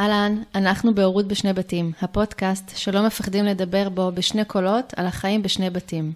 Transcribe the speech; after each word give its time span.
אהלן, 0.00 0.42
אנחנו 0.54 0.94
בהורות 0.94 1.28
בשני 1.28 1.52
בתים, 1.52 1.92
הפודקאסט 2.02 2.72
שלא 2.76 3.06
מפחדים 3.06 3.44
לדבר 3.44 3.88
בו 3.88 4.12
בשני 4.14 4.44
קולות 4.44 4.92
על 4.96 5.06
החיים 5.06 5.42
בשני 5.42 5.70
בתים. 5.70 6.12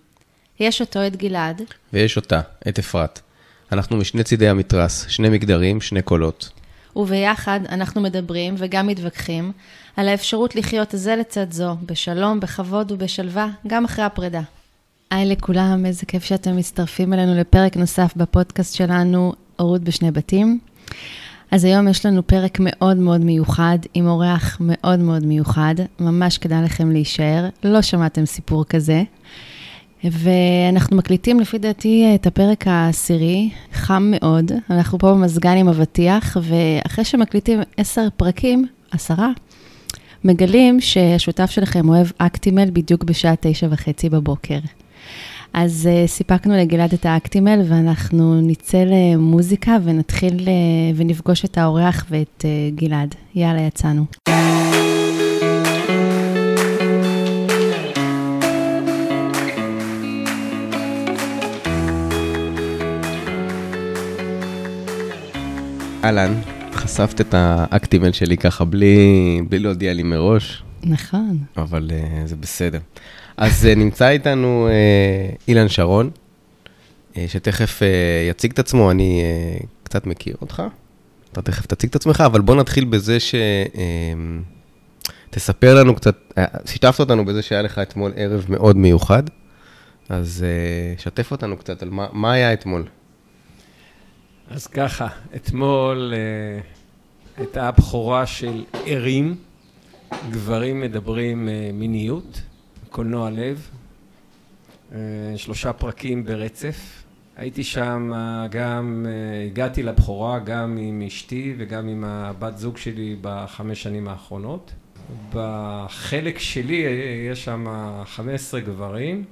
יש 0.60 0.80
אותו 0.80 1.06
את 1.06 1.16
גלעד. 1.16 1.62
ויש 1.92 2.16
אותה, 2.16 2.40
את 2.68 2.78
אפרת. 2.78 3.20
אנחנו 3.72 3.96
משני 3.96 4.24
צידי 4.24 4.48
המתרס, 4.48 5.06
שני 5.08 5.28
מגדרים, 5.28 5.80
שני 5.80 6.02
קולות. 6.02 6.50
וביחד 6.96 7.60
אנחנו 7.68 8.00
מדברים 8.00 8.54
וגם 8.58 8.86
מתווכחים 8.86 9.52
על 9.96 10.08
האפשרות 10.08 10.56
לחיות 10.56 10.88
זה 10.92 11.16
לצד 11.16 11.52
זו, 11.52 11.76
בשלום, 11.86 12.40
בכבוד 12.40 12.92
ובשלווה, 12.92 13.48
גם 13.66 13.84
אחרי 13.84 14.04
הפרידה. 14.04 14.42
היי 15.10 15.26
לכולם, 15.26 15.86
איזה 15.86 16.06
כיף 16.06 16.24
שאתם 16.24 16.56
מצטרפים 16.56 17.12
אלינו 17.12 17.40
לפרק 17.40 17.76
נוסף 17.76 18.12
בפודקאסט 18.16 18.74
שלנו, 18.74 19.32
הורות 19.56 19.80
בשני 19.80 20.10
בתים. 20.10 20.58
אז 21.52 21.64
היום 21.64 21.88
יש 21.88 22.06
לנו 22.06 22.26
פרק 22.26 22.58
מאוד 22.60 22.96
מאוד 22.96 23.20
מיוחד, 23.20 23.78
עם 23.94 24.06
אורח 24.06 24.56
מאוד 24.60 24.98
מאוד 24.98 25.26
מיוחד, 25.26 25.74
ממש 26.00 26.38
כדאי 26.38 26.62
לכם 26.64 26.90
להישאר, 26.90 27.48
לא 27.64 27.82
שמעתם 27.82 28.26
סיפור 28.26 28.64
כזה. 28.64 29.02
ואנחנו 30.04 30.96
מקליטים 30.96 31.40
לפי 31.40 31.58
דעתי 31.58 32.12
את 32.14 32.26
הפרק 32.26 32.66
העשירי, 32.66 33.50
חם 33.72 34.12
מאוד, 34.20 34.52
אנחנו 34.70 34.98
פה 34.98 35.12
במזגן 35.12 35.56
עם 35.56 35.68
אבטיח, 35.68 36.36
ואחרי 36.42 37.04
שמקליטים 37.04 37.60
עשר 37.76 38.08
פרקים, 38.16 38.66
עשרה, 38.90 39.30
מגלים 40.24 40.80
שהשותף 40.80 41.50
שלכם 41.50 41.88
אוהב 41.88 42.06
אקטימל 42.18 42.70
בדיוק 42.72 43.04
בשעה 43.04 43.34
תשע 43.40 43.66
וחצי 43.70 44.08
בבוקר. 44.08 44.58
אז 45.54 45.88
uh, 45.88 46.08
סיפקנו 46.08 46.56
לגלעד 46.56 46.92
את 46.92 47.06
האקטימל, 47.06 47.60
ואנחנו 47.68 48.40
נצא 48.40 48.84
למוזיקה 48.86 49.78
ונתחיל 49.84 50.38
uh, 50.38 50.96
ונפגוש 50.96 51.44
את 51.44 51.58
האורח 51.58 52.06
ואת 52.10 52.44
uh, 52.44 52.80
גלעד. 52.80 53.14
יאללה, 53.34 53.60
יצאנו. 53.60 54.04
אהלן, 66.04 66.34
חשפת 66.72 67.20
את 67.20 67.34
האקטימל 67.34 68.12
שלי 68.12 68.36
ככה 68.36 68.64
בלי, 68.64 69.40
בלי 69.48 69.58
להודיע 69.58 69.92
לי 69.92 70.02
מראש. 70.02 70.62
נכון. 70.82 71.38
אבל 71.56 71.90
uh, 71.90 72.26
זה 72.28 72.36
בסדר. 72.36 72.78
אז 73.36 73.68
uh, 73.72 73.78
נמצא 73.78 74.08
איתנו 74.08 74.68
uh, 74.68 75.42
אילן 75.48 75.68
שרון, 75.68 76.10
uh, 77.12 77.16
שתכף 77.28 77.80
uh, 77.82 77.84
יציג 78.30 78.52
את 78.52 78.58
עצמו, 78.58 78.90
אני 78.90 79.22
uh, 79.60 79.66
קצת 79.82 80.06
מכיר 80.06 80.36
אותך. 80.40 80.62
אתה 81.32 81.42
תכף 81.42 81.66
תציג 81.66 81.90
את 81.90 81.96
עצמך, 81.96 82.22
אבל 82.26 82.40
בוא 82.40 82.56
נתחיל 82.56 82.84
בזה 82.84 83.20
ש... 83.20 83.34
Uh, 83.72 83.76
תספר 85.30 85.74
לנו 85.74 85.94
קצת, 85.94 86.16
uh, 86.30 86.40
שיתפת 86.70 87.00
אותנו 87.00 87.24
בזה 87.24 87.42
שהיה 87.42 87.62
לך 87.62 87.78
אתמול 87.78 88.12
ערב 88.16 88.46
מאוד 88.48 88.76
מיוחד, 88.76 89.22
אז 90.08 90.44
uh, 90.96 91.02
שתף 91.02 91.30
אותנו 91.30 91.56
קצת 91.56 91.82
על 91.82 91.90
מה, 91.90 92.06
מה 92.12 92.32
היה 92.32 92.52
אתמול. 92.52 92.84
אז 94.50 94.66
ככה, 94.66 95.06
אתמול 95.36 96.12
uh, 96.14 97.40
הייתה 97.40 97.68
הבכורה 97.68 98.26
של 98.26 98.64
ערים, 98.86 99.36
גברים 100.30 100.80
מדברים 100.80 101.48
uh, 101.48 101.72
מיניות, 101.72 102.42
קולנוע 102.90 103.30
לב, 103.30 103.68
uh, 104.90 104.94
שלושה 105.36 105.72
פרקים 105.72 106.24
ברצף. 106.24 107.04
הייתי 107.36 107.64
שם 107.64 108.12
uh, 108.12 108.48
גם, 108.48 109.06
הגעתי 109.46 109.82
לבכורה 109.82 110.38
גם 110.38 110.78
עם 110.80 111.02
אשתי 111.06 111.54
וגם 111.58 111.88
עם 111.88 112.04
הבת 112.04 112.58
זוג 112.58 112.76
שלי 112.76 113.16
בחמש 113.20 113.82
שנים 113.82 114.08
האחרונות. 114.08 114.72
בחלק 115.34 116.38
שלי 116.38 116.84
יש 117.30 117.44
שם 117.44 117.66
15 118.04 118.60
גברים. 118.60 119.24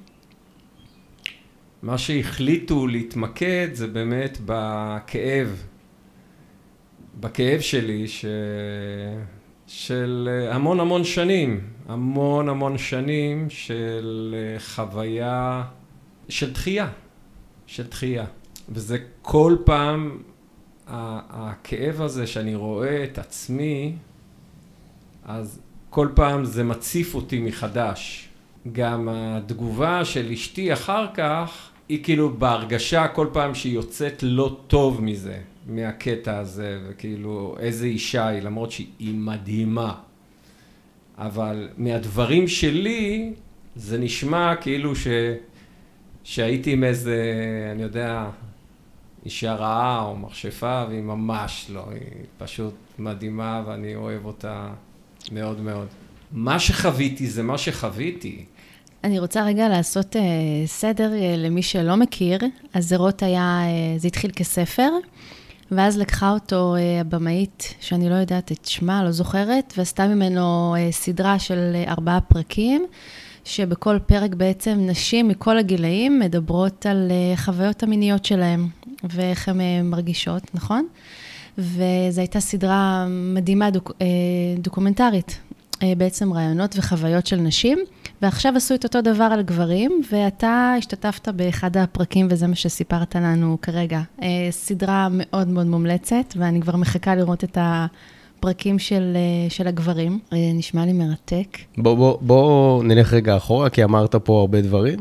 מה 1.81 1.97
שהחליטו 1.97 2.87
להתמקד 2.87 3.67
זה 3.73 3.87
באמת 3.87 4.37
בכאב, 4.45 5.63
בכאב 7.19 7.59
שלי 7.59 8.07
ש... 8.07 8.25
של 9.73 10.29
המון 10.51 10.79
המון 10.79 11.03
שנים, 11.03 11.61
המון 11.87 12.49
המון 12.49 12.77
שנים 12.77 13.49
של 13.49 14.35
חוויה 14.59 15.63
של 16.29 16.53
דחייה, 16.53 16.87
של 17.67 17.87
דחייה. 17.87 18.25
וזה 18.69 18.97
כל 19.21 19.57
פעם, 19.65 20.17
הכאב 20.87 22.01
הזה 22.01 22.27
שאני 22.27 22.55
רואה 22.55 23.03
את 23.03 23.17
עצמי, 23.17 23.95
אז 25.25 25.59
כל 25.89 26.07
פעם 26.15 26.45
זה 26.45 26.63
מציף 26.63 27.15
אותי 27.15 27.39
מחדש. 27.39 28.29
גם 28.71 29.09
התגובה 29.11 30.05
של 30.05 30.31
אשתי 30.31 30.73
אחר 30.73 31.05
כך, 31.13 31.69
היא 31.89 32.03
כאילו 32.03 32.33
בהרגשה 32.33 33.07
כל 33.07 33.27
פעם 33.33 33.55
שהיא 33.55 33.73
יוצאת 33.73 34.23
לא 34.23 34.57
טוב 34.67 35.01
מזה, 35.01 35.39
מהקטע 35.65 36.37
הזה, 36.37 36.79
וכאילו 36.87 37.55
איזה 37.59 37.85
אישה 37.85 38.27
היא, 38.27 38.41
למרות 38.41 38.71
שהיא 38.71 39.15
מדהימה. 39.15 39.95
אבל 41.17 41.69
מהדברים 41.77 42.47
שלי, 42.47 43.33
זה 43.75 43.97
נשמע 43.97 44.55
כאילו 44.55 44.95
ש... 44.95 45.07
שהייתי 46.23 46.71
עם 46.71 46.83
איזה, 46.83 47.23
אני 47.71 47.83
יודע, 47.83 48.29
אישה 49.25 49.53
רעה 49.53 50.05
או 50.05 50.15
מכשפה, 50.15 50.85
והיא 50.89 51.01
ממש 51.01 51.67
לא, 51.73 51.85
היא 51.91 52.25
פשוט 52.37 52.73
מדהימה 52.99 53.63
ואני 53.65 53.95
אוהב 53.95 54.25
אותה 54.25 54.69
מאוד 55.31 55.61
מאוד. 55.61 55.87
מה 56.31 56.59
שחוויתי 56.59 57.27
זה 57.27 57.43
מה 57.43 57.57
שחוויתי. 57.57 58.45
אני 59.03 59.19
רוצה 59.19 59.45
רגע 59.45 59.69
לעשות 59.69 60.15
uh, 60.15 60.19
סדר 60.65 61.11
uh, 61.11 61.37
למי 61.37 61.63
שלא 61.63 61.95
מכיר. 61.95 62.39
אז 62.73 62.89
זרות 62.89 63.23
היה, 63.23 63.61
uh, 63.63 63.99
זה 63.99 64.07
התחיל 64.07 64.31
כספר, 64.31 64.89
ואז 65.71 65.97
לקחה 65.97 66.31
אותו 66.31 66.75
uh, 66.75 67.01
הבמאית, 67.01 67.73
שאני 67.79 68.09
לא 68.09 68.15
יודעת 68.15 68.51
את 68.51 68.65
שמה, 68.65 69.03
לא 69.03 69.11
זוכרת, 69.11 69.73
ועשתה 69.77 70.07
ממנו 70.07 70.75
uh, 70.75 70.93
סדרה 70.93 71.39
של 71.39 71.73
uh, 71.73 71.89
ארבעה 71.89 72.21
פרקים, 72.21 72.85
שבכל 73.45 73.99
פרק 74.05 74.33
בעצם 74.33 74.77
נשים 74.81 75.27
מכל 75.27 75.57
הגילאים 75.57 76.19
מדברות 76.19 76.85
על 76.85 77.11
חוויות 77.35 77.83
המיניות 77.83 78.25
שלהם, 78.25 78.67
ואיך 79.03 79.49
הן 79.49 79.61
מרגישות, 79.83 80.43
נכון? 80.53 80.87
וזו 81.57 82.21
הייתה 82.21 82.39
סדרה 82.39 83.05
מדהימה, 83.09 83.69
דוק, 83.69 83.91
דוקומנטרית, 84.57 85.39
בעצם 85.97 86.33
רעיונות 86.33 86.75
וחוויות 86.77 87.27
של 87.27 87.35
נשים. 87.35 87.77
ועכשיו 88.21 88.53
עשו 88.55 88.75
את 88.75 88.83
אותו 88.83 89.01
דבר 89.01 89.23
על 89.23 89.41
גברים, 89.41 90.01
ואתה 90.11 90.73
השתתפת 90.77 91.27
באחד 91.27 91.77
הפרקים, 91.77 92.27
וזה 92.29 92.47
מה 92.47 92.55
שסיפרת 92.55 93.15
לנו 93.15 93.57
כרגע. 93.61 94.01
אה, 94.21 94.27
סדרה 94.51 95.07
מאוד 95.11 95.47
מאוד 95.47 95.67
מומלצת, 95.67 96.33
ואני 96.35 96.61
כבר 96.61 96.75
מחכה 96.75 97.15
לראות 97.15 97.43
את 97.43 97.57
הפרקים 97.61 98.79
של, 98.79 99.13
אה, 99.15 99.49
של 99.49 99.67
הגברים. 99.67 100.19
אה, 100.33 100.37
נשמע 100.53 100.85
לי 100.85 100.93
מרתק. 100.93 101.57
בוא, 101.77 101.95
בוא, 101.95 102.17
בוא 102.21 102.83
נלך 102.83 103.13
רגע 103.13 103.37
אחורה, 103.37 103.69
כי 103.69 103.83
אמרת 103.83 104.15
פה 104.15 104.39
הרבה 104.39 104.61
דברים. 104.61 104.99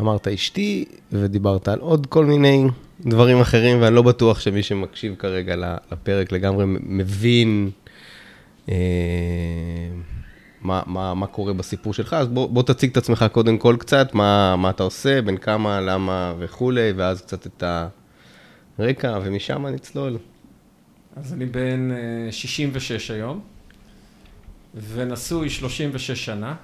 אמרת 0.00 0.28
אשתי, 0.28 0.84
ודיברת 1.12 1.68
על 1.68 1.78
עוד 1.78 2.06
כל 2.06 2.24
מיני 2.24 2.66
דברים 3.00 3.40
אחרים, 3.40 3.82
ואני 3.82 3.94
לא 3.94 4.02
בטוח 4.02 4.40
שמי 4.40 4.62
שמקשיב 4.62 5.14
כרגע 5.18 5.56
לפרק 5.92 6.32
לגמרי 6.32 6.64
מבין. 6.68 7.70
אה, 8.68 8.74
מה, 10.62 10.82
מה, 10.86 11.14
מה 11.14 11.26
קורה 11.26 11.52
בסיפור 11.52 11.94
שלך, 11.94 12.12
אז 12.12 12.28
בוא, 12.28 12.48
בוא 12.48 12.62
תציג 12.62 12.90
את 12.90 12.96
עצמך 12.96 13.24
קודם 13.32 13.58
כל 13.58 13.76
קצת, 13.78 14.14
מה, 14.14 14.56
מה 14.56 14.70
אתה 14.70 14.82
עושה, 14.82 15.22
בין 15.22 15.36
כמה, 15.36 15.80
למה 15.80 16.34
וכולי, 16.38 16.92
ואז 16.96 17.22
קצת 17.22 17.46
את 17.46 17.64
הרקע, 18.78 19.18
ומשם 19.22 19.66
נצלול. 19.66 20.18
אז 21.16 21.32
אני 21.32 21.46
בן 21.46 21.90
66 22.30 23.10
אה, 23.10 23.16
היום, 23.16 23.40
ונשוי 24.74 25.50
36 25.50 26.10
שנה. 26.10 26.54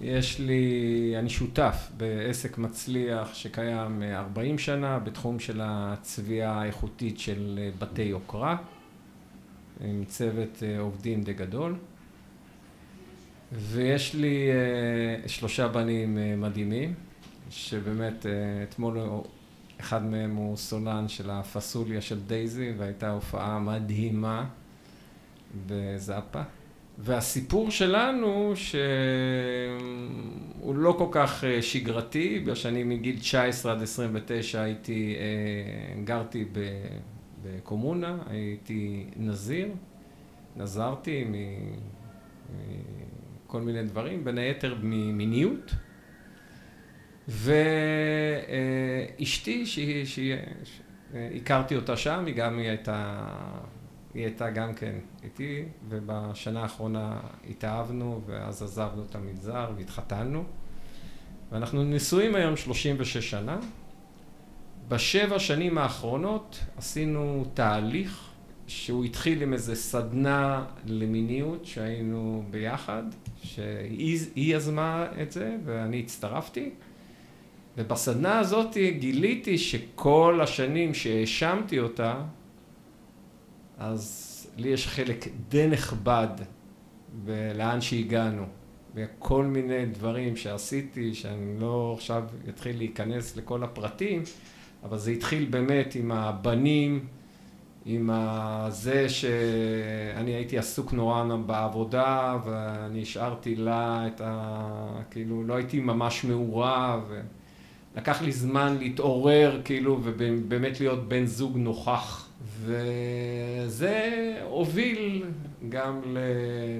יש 0.00 0.38
לי, 0.40 1.14
אני 1.18 1.30
שותף 1.30 1.88
בעסק 1.96 2.58
מצליח 2.58 3.34
שקיים 3.34 4.02
40 4.02 4.58
שנה 4.58 4.98
בתחום 4.98 5.38
של 5.38 5.60
הצביעה 5.62 6.62
האיכותית 6.62 7.18
של 7.18 7.58
אה, 7.58 7.70
בתי 7.78 8.02
יוקרה, 8.02 8.56
עם 9.80 10.04
צוות 10.04 10.62
אה, 10.62 10.80
עובדים 10.80 11.22
די 11.22 11.32
גדול. 11.32 11.74
ויש 13.52 14.14
לי 14.14 14.48
uh, 15.24 15.28
שלושה 15.28 15.68
בנים 15.68 16.16
uh, 16.16 16.20
מדהימים, 16.40 16.94
שבאמת 17.50 18.22
uh, 18.22 18.28
אתמול 18.62 18.98
אחד 19.80 20.04
מהם 20.04 20.36
הוא 20.36 20.56
סולן 20.56 21.08
של 21.08 21.30
הפסוליה 21.30 22.00
של 22.00 22.20
דייזי, 22.20 22.72
והייתה 22.78 23.10
הופעה 23.10 23.58
מדהימה 23.58 24.46
בזאפה. 25.66 26.42
והסיפור 26.98 27.70
שלנו, 27.70 28.52
שהוא 28.56 28.76
לא 30.74 30.94
כל 30.98 31.08
כך 31.10 31.44
שגרתי, 31.60 32.40
בגלל 32.40 32.54
שאני 32.54 32.84
מגיל 32.84 33.18
19 33.18 33.72
עד 33.72 33.82
29 33.82 34.62
הייתי, 34.62 35.16
גרתי 36.04 36.44
בקומונה, 37.42 38.18
הייתי 38.30 39.06
נזיר. 39.16 39.68
התנזרתי 40.52 41.24
מכל 43.46 43.60
מיני 43.60 43.82
דברים, 43.82 44.24
בין 44.24 44.38
היתר 44.38 44.76
ממיניות. 44.82 45.74
ואשתי, 49.18 49.64
שהכרתי 50.06 51.76
אותה 51.76 51.96
שם, 51.96 52.24
היא 52.26 52.34
גם, 52.34 52.58
היא 52.58 52.68
הייתה, 52.68 53.28
היא 54.14 54.24
הייתה 54.24 54.50
גם 54.50 54.74
כן 54.74 54.94
איתי, 55.24 55.64
ובשנה 55.88 56.62
האחרונה 56.62 57.20
התאהבנו, 57.50 58.20
ואז 58.26 58.62
עזבנו 58.62 59.04
את 59.10 59.14
המגזר 59.14 59.70
והתחתנו. 59.76 60.44
ואנחנו 61.52 61.84
נשואים 61.84 62.34
היום 62.34 62.56
36 62.56 63.30
שנה. 63.30 63.58
בשבע 64.88 65.38
שנים 65.38 65.78
האחרונות 65.78 66.60
עשינו 66.76 67.44
תהליך 67.54 68.30
שהוא 68.66 69.04
התחיל 69.04 69.42
עם 69.42 69.52
איזה 69.52 69.74
סדנה 69.74 70.64
למיניות 70.86 71.66
שהיינו 71.66 72.44
ביחד, 72.50 73.02
שהיא 73.42 74.56
יזמה 74.56 75.06
את 75.22 75.32
זה 75.32 75.56
ואני 75.64 76.00
הצטרפתי. 76.00 76.70
ובסדנה 77.76 78.38
הזאת 78.38 78.76
גיליתי 78.98 79.58
שכל 79.58 80.40
השנים 80.42 80.94
שהאשמתי 80.94 81.78
אותה, 81.78 82.22
אז 83.78 84.46
לי 84.56 84.68
יש 84.68 84.86
חלק 84.86 85.26
די 85.48 85.66
נכבד 85.66 86.28
בלאן 87.24 87.80
שהגענו. 87.80 88.46
וכל 88.94 89.44
מיני 89.44 89.86
דברים 89.86 90.36
שעשיתי, 90.36 91.14
שאני 91.14 91.60
לא 91.60 91.92
עכשיו 91.96 92.24
אתחיל 92.48 92.76
להיכנס 92.76 93.36
לכל 93.36 93.62
הפרטים, 93.62 94.22
אבל 94.84 94.98
זה 94.98 95.10
התחיל 95.10 95.46
באמת 95.50 95.94
עם 95.94 96.12
הבנים, 96.12 97.06
עם 97.86 98.10
זה 98.68 99.08
שאני 99.08 100.30
הייתי 100.30 100.58
עסוק 100.58 100.92
נורא 100.92 101.24
בעבודה 101.46 102.36
ואני 102.44 103.02
השארתי 103.02 103.54
לה 103.54 104.06
את 104.06 104.20
ה... 104.24 105.02
כאילו 105.10 105.44
לא 105.44 105.54
הייתי 105.54 105.80
ממש 105.80 106.24
מעורב 106.24 107.12
לקח 107.96 108.22
לי 108.22 108.32
זמן 108.32 108.76
להתעורר 108.78 109.60
כאילו 109.64 110.00
ובאמת 110.02 110.80
להיות 110.80 111.08
בן 111.08 111.26
זוג 111.26 111.56
נוכח. 111.56 112.28
וזה 112.60 114.36
הוביל 114.44 115.24
גם 115.68 116.00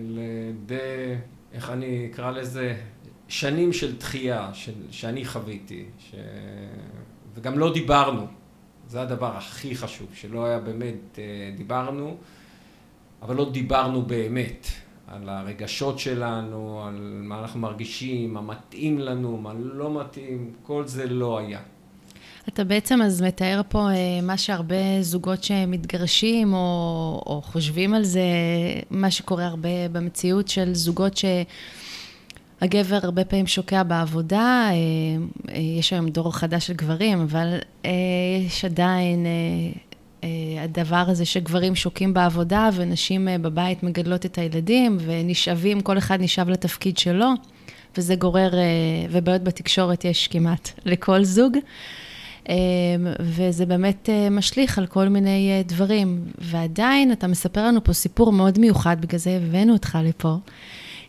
לדי, 0.02 1.14
איך 1.52 1.70
אני 1.70 2.08
אקרא 2.10 2.30
לזה, 2.30 2.76
שנים 3.28 3.72
של 3.72 3.96
דחייה 3.96 4.50
של, 4.52 4.72
שאני 4.90 5.24
חוויתי 5.24 5.84
ש... 5.98 6.14
וגם 7.34 7.58
לא 7.58 7.72
דיברנו 7.72 8.26
זה 8.88 9.02
הדבר 9.02 9.36
הכי 9.36 9.76
חשוב 9.76 10.06
שלא 10.14 10.44
היה 10.44 10.58
באמת 10.58 11.18
אה, 11.18 11.24
דיברנו 11.56 12.16
אבל 13.22 13.36
לא 13.36 13.50
דיברנו 13.52 14.02
באמת 14.02 14.66
על 15.08 15.28
הרגשות 15.28 15.98
שלנו, 15.98 16.84
על 16.86 17.20
מה 17.22 17.40
אנחנו 17.40 17.60
מרגישים, 17.60 18.34
מה 18.34 18.40
מתאים 18.40 18.98
לנו, 18.98 19.36
מה 19.36 19.52
לא 19.54 20.00
מתאים, 20.00 20.52
כל 20.62 20.86
זה 20.86 21.06
לא 21.06 21.38
היה. 21.38 21.60
אתה 22.48 22.64
בעצם 22.64 23.02
אז 23.02 23.22
מתאר 23.22 23.60
פה 23.68 23.90
אה, 23.90 23.94
מה 24.22 24.38
שהרבה 24.38 25.02
זוגות 25.02 25.44
שמתגרשים 25.44 26.54
או, 26.54 27.22
או 27.26 27.42
חושבים 27.42 27.94
על 27.94 28.04
זה, 28.04 28.20
מה 28.90 29.10
שקורה 29.10 29.46
הרבה 29.46 29.88
במציאות 29.92 30.48
של 30.48 30.74
זוגות 30.74 31.16
שהגבר 32.60 32.98
הרבה 33.02 33.24
פעמים 33.24 33.46
שוקע 33.46 33.82
בעבודה, 33.82 34.68
אה, 34.70 34.74
אה, 35.54 35.58
יש 35.58 35.92
היום 35.92 36.08
דור 36.08 36.36
חדש 36.36 36.66
של 36.66 36.72
גברים, 36.72 37.20
אבל 37.20 37.58
יש 38.46 38.64
עדיין 38.64 39.26
אה, 40.26 40.62
הדבר 40.64 41.04
הזה 41.08 41.24
שגברים 41.24 41.74
שוקים 41.74 42.14
בעבודה 42.14 42.70
ונשים 42.74 43.28
אה, 43.28 43.38
בבית 43.38 43.82
מגדלות 43.82 44.26
את 44.26 44.38
הילדים 44.38 44.98
ונשאבים, 45.00 45.80
כל 45.80 45.98
אחד 45.98 46.20
נשאב 46.20 46.48
לתפקיד 46.48 46.98
שלו, 46.98 47.28
וזה 47.96 48.14
גורר, 48.14 48.54
אה, 48.54 48.60
ובעיות 49.10 49.42
בתקשורת 49.42 50.04
יש 50.04 50.28
כמעט 50.28 50.70
לכל 50.84 51.24
זוג. 51.24 51.56
וזה 53.20 53.66
באמת 53.66 54.08
משליך 54.30 54.78
על 54.78 54.86
כל 54.86 55.08
מיני 55.08 55.62
דברים. 55.66 56.24
ועדיין 56.38 57.12
אתה 57.12 57.26
מספר 57.26 57.66
לנו 57.66 57.84
פה 57.84 57.92
סיפור 57.92 58.32
מאוד 58.32 58.58
מיוחד, 58.58 58.96
בגלל 59.00 59.18
זה 59.18 59.40
הבאנו 59.42 59.72
אותך 59.72 59.98
לפה. 60.04 60.36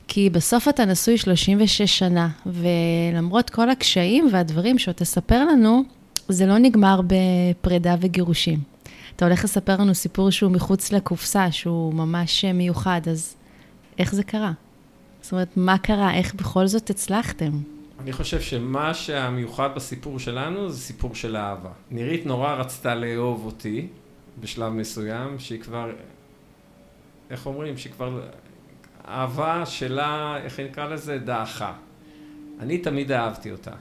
כי 0.07 0.29
בסוף 0.29 0.67
אתה 0.67 0.85
נשוי 0.85 1.17
36 1.17 1.81
שנה, 1.81 2.29
ולמרות 2.45 3.49
כל 3.49 3.69
הקשיים 3.69 4.29
והדברים 4.31 4.79
שעוד 4.79 4.95
תספר 4.95 5.45
לנו, 5.45 5.83
זה 6.29 6.45
לא 6.45 6.57
נגמר 6.57 7.01
בפרידה 7.07 7.95
וגירושים. 8.01 8.59
אתה 9.15 9.25
הולך 9.25 9.43
לספר 9.43 9.77
לנו 9.77 9.95
סיפור 9.95 10.29
שהוא 10.29 10.51
מחוץ 10.51 10.91
לקופסה, 10.91 11.51
שהוא 11.51 11.93
ממש 11.93 12.45
מיוחד, 12.45 13.01
אז 13.11 13.35
איך 13.99 14.15
זה 14.15 14.23
קרה? 14.23 14.51
זאת 15.21 15.31
אומרת, 15.31 15.47
מה 15.55 15.77
קרה? 15.77 16.13
איך 16.13 16.33
בכל 16.33 16.67
זאת 16.67 16.89
הצלחתם? 16.89 17.51
אני 17.99 18.13
חושב 18.13 18.41
שמה 18.41 18.93
שהמיוחד 18.93 19.69
בסיפור 19.75 20.19
שלנו 20.19 20.69
זה 20.69 20.79
סיפור 20.79 21.15
של 21.15 21.37
אהבה. 21.37 21.69
נירית 21.91 22.25
נורא 22.25 22.53
רצתה 22.53 22.95
לאהוב 22.95 23.45
אותי 23.45 23.87
בשלב 24.39 24.73
מסוים, 24.73 25.39
שהיא 25.39 25.61
כבר, 25.61 25.91
איך 27.29 27.45
אומרים? 27.45 27.77
שהיא 27.77 27.93
כבר, 27.93 28.21
אהבה 29.07 29.65
שלה, 29.65 30.37
איך 30.43 30.59
נקרא 30.59 30.87
לזה? 30.87 31.17
דעכה. 31.17 31.73
אני 32.59 32.77
תמיד 32.77 33.11
אהבתי 33.11 33.51
אותה, 33.51 33.71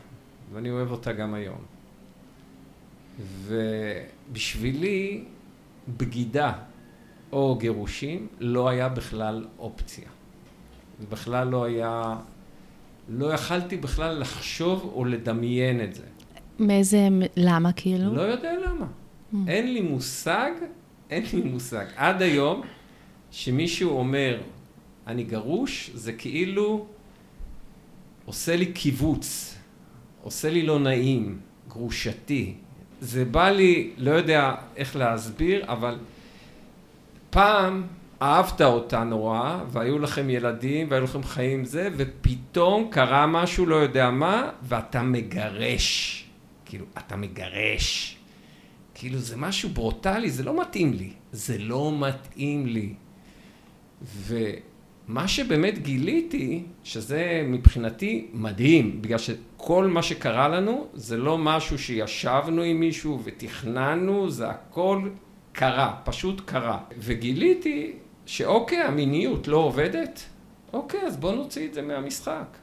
ואני 0.52 0.70
אוהב 0.70 0.90
אותה 0.90 1.12
גם 1.12 1.34
היום. 1.34 1.58
ובשבילי 4.32 5.24
בגידה 5.88 6.52
או 7.32 7.56
גירושים 7.60 8.26
לא 8.40 8.68
היה 8.68 8.88
בכלל 8.88 9.46
אופציה. 9.58 10.08
זה 11.00 11.06
בכלל 11.10 11.48
לא 11.48 11.64
היה, 11.64 12.16
לא 13.08 13.32
יכלתי 13.32 13.76
בכלל 13.76 14.20
לחשוב 14.20 14.92
או 14.94 15.04
לדמיין 15.04 15.80
את 15.80 15.94
זה. 15.94 16.02
מאיזה, 16.58 17.08
למה 17.36 17.72
כאילו? 17.72 18.14
לא 18.14 18.22
יודע 18.22 18.52
למה. 18.66 18.86
Mm. 18.86 19.36
אין 19.48 19.72
לי 19.72 19.80
מושג, 19.80 20.50
אין 21.10 21.22
לי 21.32 21.42
מושג. 21.42 21.84
עד 21.96 22.22
היום, 22.22 22.62
שמישהו 23.30 23.98
אומר, 23.98 24.40
אני 25.06 25.24
גרוש, 25.24 25.90
זה 25.94 26.12
כאילו 26.12 26.86
עושה 28.24 28.56
לי 28.56 28.72
קיבוץ, 28.72 29.56
עושה 30.22 30.50
לי 30.50 30.62
לא 30.62 30.78
נעים, 30.78 31.38
גרושתי. 31.68 32.54
זה 33.00 33.24
בא 33.24 33.50
לי, 33.50 33.90
לא 33.96 34.10
יודע 34.10 34.54
איך 34.76 34.96
להסביר, 34.96 35.64
אבל 35.72 35.98
פעם 37.30 37.86
אהבת 38.22 38.60
אותה 38.60 39.04
נורא, 39.04 39.58
והיו 39.68 39.98
לכם 39.98 40.30
ילדים, 40.30 40.86
והיו 40.90 41.04
לכם 41.04 41.22
חיים 41.22 41.64
זה, 41.64 41.88
ופתאום 41.96 42.88
קרה 42.90 43.26
משהו, 43.26 43.66
לא 43.66 43.76
יודע 43.76 44.10
מה, 44.10 44.50
ואתה 44.62 45.02
מגרש. 45.02 46.24
כאילו, 46.64 46.84
אתה 46.98 47.16
מגרש. 47.16 48.16
כאילו, 48.94 49.18
זה 49.18 49.36
משהו 49.36 49.68
ברוטלי, 49.68 50.30
זה 50.30 50.42
לא 50.42 50.60
מתאים 50.60 50.92
לי. 50.92 51.12
זה 51.32 51.58
לא 51.58 51.92
מתאים 51.98 52.66
לי. 52.66 52.94
ו... 54.02 54.38
מה 55.08 55.28
שבאמת 55.28 55.78
גיליתי, 55.82 56.62
שזה 56.84 57.42
מבחינתי 57.44 58.26
מדהים, 58.32 59.02
בגלל 59.02 59.18
שכל 59.18 59.86
מה 59.86 60.02
שקרה 60.02 60.48
לנו 60.48 60.86
זה 60.94 61.16
לא 61.16 61.38
משהו 61.38 61.78
שישבנו 61.78 62.62
עם 62.62 62.80
מישהו 62.80 63.20
ותכננו, 63.24 64.30
זה 64.30 64.48
הכל 64.48 65.08
קרה, 65.52 65.96
פשוט 66.04 66.40
קרה. 66.44 66.78
וגיליתי 66.98 67.92
שאוקיי, 68.26 68.78
המיניות 68.78 69.48
לא 69.48 69.56
עובדת, 69.56 70.22
אוקיי, 70.72 71.00
אז 71.00 71.16
בוא 71.16 71.32
נוציא 71.32 71.68
את 71.68 71.74
זה 71.74 71.82
מהמשחק. 71.82 72.56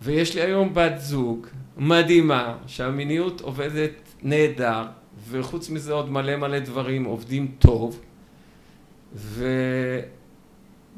ויש 0.00 0.34
לי 0.34 0.40
היום 0.40 0.74
בת 0.74 0.98
זוג 0.98 1.46
מדהימה, 1.76 2.56
שהמיניות 2.66 3.40
עובדת 3.40 4.14
נהדר, 4.22 4.84
וחוץ 5.28 5.70
מזה 5.70 5.92
עוד 5.92 6.10
מלא 6.10 6.36
מלא 6.36 6.58
דברים 6.58 7.04
עובדים 7.04 7.54
טוב, 7.58 8.00
ו... 9.14 9.44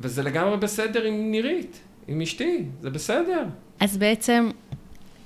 וזה 0.04 0.23
לגמרי 0.23 0.56
בסדר 0.56 1.04
עם 1.04 1.30
נירית, 1.30 1.80
עם 2.08 2.20
אשתי, 2.20 2.64
זה 2.80 2.90
בסדר. 2.90 3.44
אז 3.80 3.96
בעצם, 3.96 4.50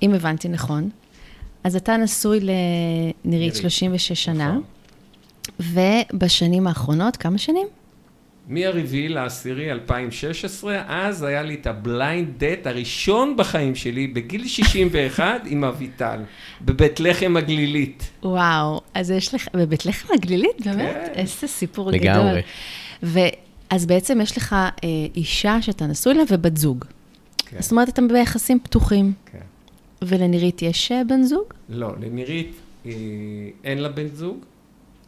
אם 0.03 0.15
הבנתי 0.15 0.49
נכון, 0.49 0.91
אז 1.65 1.77
אתה 1.77 1.97
נשוי 1.97 2.41
לנירית 2.41 3.57
36 3.57 4.13
שנה, 4.13 4.59
נכון. 5.59 6.03
ובשנים 6.13 6.67
האחרונות, 6.67 7.17
כמה 7.17 7.39
שנים? 7.39 7.67
מ-4 8.49 9.09
לעשירי 9.09 9.73
2016, 9.73 10.83
אז 10.89 11.23
היה 11.23 11.43
לי 11.43 11.55
את 11.55 11.67
ה 11.67 11.80
blind 11.80 12.45
date 12.45 12.67
הראשון 12.67 13.37
בחיים 13.37 13.75
שלי, 13.75 14.07
בגיל 14.07 14.49
61, 14.49 15.25
עם 15.47 15.65
אביטל, 15.65 16.21
בבית 16.63 17.01
לחם 17.01 17.37
הגלילית. 17.37 18.11
וואו, 18.23 18.81
אז 18.95 19.11
יש 19.11 19.35
לך, 19.35 19.49
בבית 19.55 19.87
לחם 19.87 20.15
הגלילית? 20.15 20.67
באמת? 20.67 20.95
כן. 20.95 21.13
איזה 21.15 21.47
סיפור 21.47 21.91
לגמרי. 21.91 22.11
גדול. 22.11 22.43
לגמרי. 23.03 23.48
אז 23.71 23.87
בעצם 23.87 24.21
יש 24.21 24.37
לך 24.37 24.53
אה, 24.53 24.89
אישה 25.17 25.63
שאתה 25.63 25.87
נשוי 25.87 26.15
לה 26.15 26.23
ובת 26.31 26.57
זוג. 26.57 26.85
כן. 27.37 27.61
זאת 27.61 27.71
אומרת, 27.71 27.89
אתם 27.89 28.09
ביחסים 28.09 28.61
פתוחים. 28.61 29.13
כן. 29.27 29.39
ולנירית 30.03 30.63
יש 30.63 30.93
אה, 30.93 31.05
בן 31.05 31.23
זוג? 31.23 31.45
לא, 31.69 31.93
לנירית 32.01 32.53
אה, 32.87 32.93
אין 33.65 33.79
לה 33.79 33.89
בן 33.89 34.07
זוג, 34.07 34.39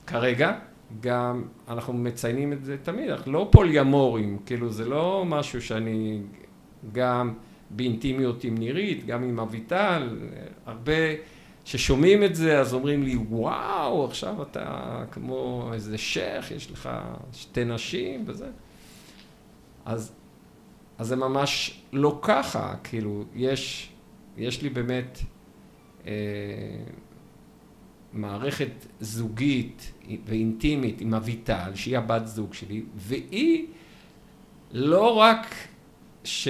כרגע. 0.06 0.52
גם, 1.00 1.42
אנחנו 1.68 1.92
מציינים 1.92 2.52
את 2.52 2.64
זה 2.64 2.76
תמיד, 2.82 3.10
אנחנו 3.10 3.32
לא 3.32 3.48
פוליאמורים, 3.52 4.38
כאילו 4.46 4.72
זה 4.72 4.84
לא 4.84 5.24
משהו 5.26 5.62
שאני 5.62 6.20
גם 6.92 7.34
באינטימיות 7.70 8.44
עם 8.44 8.58
נירית, 8.58 9.06
גם 9.06 9.22
עם 9.22 9.40
אביטל, 9.40 10.18
הרבה 10.66 10.92
ששומעים 11.70 12.24
את 12.24 12.34
זה 12.34 12.60
אז 12.60 12.74
אומרים 12.74 13.02
לי 13.02 13.16
וואו 13.16 14.04
עכשיו 14.04 14.42
אתה 14.42 15.04
כמו 15.10 15.70
איזה 15.74 15.98
שייח, 15.98 16.50
יש 16.50 16.70
לך 16.70 16.88
שתי 17.32 17.64
נשים 17.64 18.24
וזה, 18.26 18.50
אז, 19.84 20.12
אז 20.98 21.06
זה 21.06 21.16
ממש 21.16 21.80
לא 21.92 22.18
ככה, 22.22 22.74
כאילו 22.84 23.24
יש, 23.34 23.90
יש 24.36 24.62
לי 24.62 24.68
באמת 24.68 25.18
אה, 26.06 26.12
מערכת 28.12 28.86
זוגית 29.00 29.92
ואינטימית 30.24 31.00
עם 31.00 31.14
אביטל, 31.14 31.70
שהיא 31.74 31.98
הבת 31.98 32.26
זוג 32.26 32.54
שלי, 32.54 32.82
והיא 32.96 33.66
לא 34.72 35.16
רק 35.16 35.54
ש... 36.24 36.48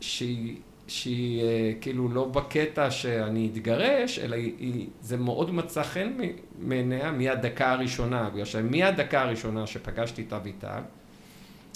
שהיא, 0.00 0.56
שהיא 0.90 1.42
אה, 1.42 1.72
כאילו 1.80 2.08
לא 2.08 2.24
בקטע 2.24 2.90
שאני 2.90 3.50
אתגרש, 3.52 4.18
אלא 4.18 4.36
היא, 4.36 4.52
היא, 4.58 4.88
זה 5.00 5.16
מאוד 5.16 5.54
מצא 5.54 5.82
חן 5.82 6.12
מעיניה 6.58 7.12
מהדקה 7.12 7.72
הראשונה, 7.72 8.30
בגלל 8.30 8.44
שמהדקה 8.44 9.22
הראשונה 9.22 9.66
שפגשתי 9.66 10.24
את 10.28 10.32
אביטל, 10.32 10.80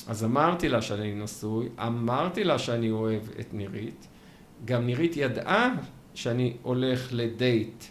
אז 0.08 0.24
אמרתי 0.24 0.68
לה 0.68 0.82
שאני 0.82 1.14
נשוי, 1.14 1.68
אמרתי 1.86 2.44
לה 2.44 2.58
שאני 2.58 2.90
אוהב 2.90 3.22
את 3.40 3.54
נירית, 3.54 4.06
גם 4.64 4.86
נירית 4.86 5.16
ידעה 5.16 5.74
שאני 6.14 6.56
הולך 6.62 7.08
לדייט 7.12 7.84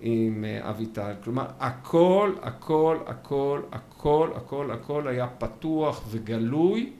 עם 0.00 0.44
אה, 0.44 0.70
אביטל. 0.70 1.12
כלומר, 1.24 1.46
הכל, 1.60 2.32
הכל, 2.42 2.98
הכל, 3.06 3.60
הכל, 3.72 4.30
הכל, 4.36 4.70
הכל 4.70 5.08
היה 5.08 5.26
פתוח 5.26 6.04
וגלוי, 6.10 6.92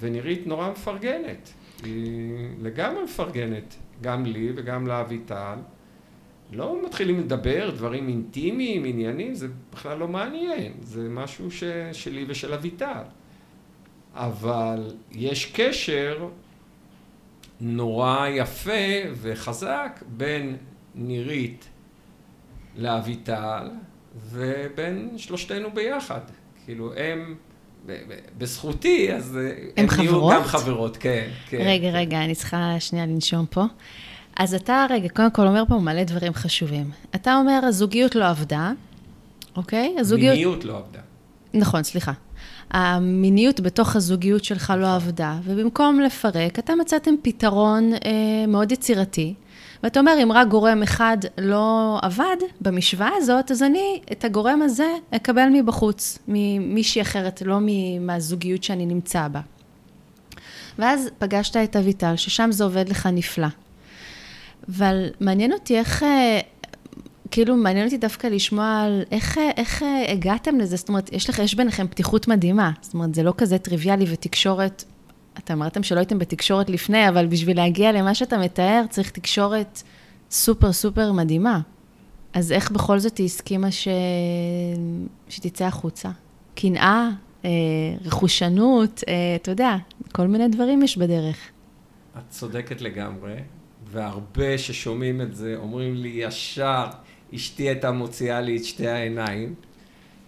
ונירית 0.00 0.46
נורא 0.46 0.70
מפרגנת. 0.70 1.52
היא 1.84 2.48
לגמרי 2.60 3.04
מפרגנת, 3.04 3.76
גם 4.02 4.26
לי 4.26 4.52
וגם 4.56 4.86
לאביטל. 4.86 5.58
לא 6.52 6.84
מתחילים 6.84 7.20
לדבר 7.20 7.70
דברים 7.70 8.08
אינטימיים, 8.08 8.84
עניינים, 8.84 9.34
זה 9.34 9.48
בכלל 9.72 9.98
לא 9.98 10.08
מעניין, 10.08 10.72
זה 10.82 11.08
משהו 11.08 11.50
ש... 11.50 11.64
שלי 11.92 12.24
ושל 12.28 12.54
אביטל. 12.54 13.02
אבל 14.14 14.94
יש 15.12 15.52
קשר 15.54 16.28
נורא 17.60 18.26
יפה 18.28 19.10
וחזק 19.14 20.02
בין 20.06 20.56
נירית 20.94 21.68
לאביטל 22.76 23.70
ובין 24.30 25.18
שלושתנו 25.18 25.70
ביחד. 25.70 26.20
כאילו 26.64 26.94
הם, 26.94 27.36
בזכותי, 28.38 29.12
אז 29.14 29.36
הם, 29.36 29.50
הם 29.76 29.86
נהיו 29.96 30.28
גם 30.28 30.44
חברות, 30.44 30.96
כן, 30.96 31.28
כן. 31.48 31.58
רגע, 31.60 31.90
רגע, 31.90 32.24
אני 32.24 32.34
צריכה 32.34 32.76
שנייה 32.80 33.06
לנשום 33.06 33.46
פה. 33.50 33.64
אז 34.36 34.54
אתה, 34.54 34.86
רגע, 34.90 35.08
קודם 35.08 35.30
כל 35.30 35.46
אומר 35.46 35.62
פה 35.68 35.74
מלא 35.74 36.04
דברים 36.04 36.34
חשובים. 36.34 36.90
אתה 37.14 37.36
אומר, 37.36 37.60
הזוגיות 37.64 38.14
לא 38.14 38.28
עבדה, 38.28 38.72
אוקיי? 39.56 39.94
הזוגיות... 39.98 40.34
מיניות 40.34 40.64
לא 40.64 40.76
עבדה. 40.76 41.00
נכון, 41.54 41.82
סליחה. 41.82 42.12
המיניות 42.70 43.60
בתוך 43.60 43.96
הזוגיות 43.96 44.44
שלך 44.44 44.72
לא 44.78 44.94
עבדה, 44.94 45.38
ובמקום 45.44 46.00
לפרק, 46.00 46.58
אתה 46.58 46.74
מצאתם 46.74 47.14
פתרון 47.22 47.92
אה, 47.92 48.46
מאוד 48.48 48.72
יצירתי. 48.72 49.34
ואתה 49.82 50.00
אומר, 50.00 50.12
אם 50.22 50.32
רק 50.32 50.48
גורם 50.48 50.82
אחד 50.82 51.16
לא 51.38 51.98
עבד 52.02 52.36
במשוואה 52.60 53.10
הזאת, 53.16 53.50
אז 53.50 53.62
אני 53.62 54.00
את 54.12 54.24
הגורם 54.24 54.62
הזה 54.62 54.88
אקבל 55.10 55.48
מבחוץ, 55.52 56.18
ממישהי 56.28 57.02
אחרת, 57.02 57.42
לא 57.42 57.58
מהזוגיות 58.00 58.62
שאני 58.64 58.86
נמצא 58.86 59.28
בה. 59.28 59.40
ואז 60.78 61.10
פגשת 61.18 61.56
את 61.56 61.76
אביטל, 61.76 62.16
ששם 62.16 62.52
זה 62.52 62.64
עובד 62.64 62.88
לך 62.88 63.06
נפלא. 63.12 63.46
אבל 64.68 65.08
מעניין 65.20 65.52
אותי 65.52 65.78
איך, 65.78 66.02
אה, 66.02 66.40
כאילו, 67.30 67.56
מעניין 67.56 67.84
אותי 67.84 67.98
דווקא 67.98 68.26
לשמוע 68.26 68.82
על 68.84 69.02
איך, 69.10 69.38
איך 69.56 69.84
הגעתם 70.08 70.58
לזה, 70.58 70.76
זאת 70.76 70.88
אומרת, 70.88 71.12
יש 71.12 71.30
לך, 71.30 71.38
יש 71.38 71.54
ביניכם 71.54 71.86
פתיחות 71.86 72.28
מדהימה. 72.28 72.70
זאת 72.80 72.94
אומרת, 72.94 73.14
זה 73.14 73.22
לא 73.22 73.34
כזה 73.36 73.58
טריוויאלי 73.58 74.04
ותקשורת 74.08 74.84
אתם 75.44 75.54
אמרתם 75.54 75.82
שלא 75.82 75.98
הייתם 75.98 76.18
בתקשורת 76.18 76.70
לפני, 76.70 77.08
אבל 77.08 77.26
בשביל 77.26 77.56
להגיע 77.56 77.92
למה 77.92 78.14
שאתה 78.14 78.38
מתאר, 78.38 78.82
צריך 78.90 79.10
תקשורת 79.10 79.82
סופר 80.30 80.72
סופר 80.72 81.12
מדהימה. 81.12 81.60
אז 82.32 82.52
איך 82.52 82.70
בכל 82.70 82.98
זאת 82.98 83.18
היא 83.18 83.26
הסכימה 83.26 83.70
ש... 83.70 83.88
שתצא 85.28 85.64
החוצה? 85.64 86.10
קנאה, 86.54 87.10
אה, 87.44 87.50
רכושנות, 88.04 89.04
אה, 89.08 89.14
אתה 89.34 89.50
יודע, 89.50 89.76
כל 90.12 90.26
מיני 90.26 90.48
דברים 90.48 90.82
יש 90.82 90.98
בדרך. 90.98 91.36
את 92.18 92.22
צודקת 92.28 92.80
לגמרי, 92.80 93.34
והרבה 93.92 94.58
ששומעים 94.58 95.20
את 95.20 95.34
זה 95.34 95.54
אומרים 95.56 95.94
לי 95.94 96.08
ישר, 96.08 96.86
אשתי 97.34 97.62
הייתה 97.62 97.90
מוציאה 97.90 98.40
לי 98.40 98.56
את 98.56 98.64
שתי 98.64 98.88
העיניים, 98.88 99.54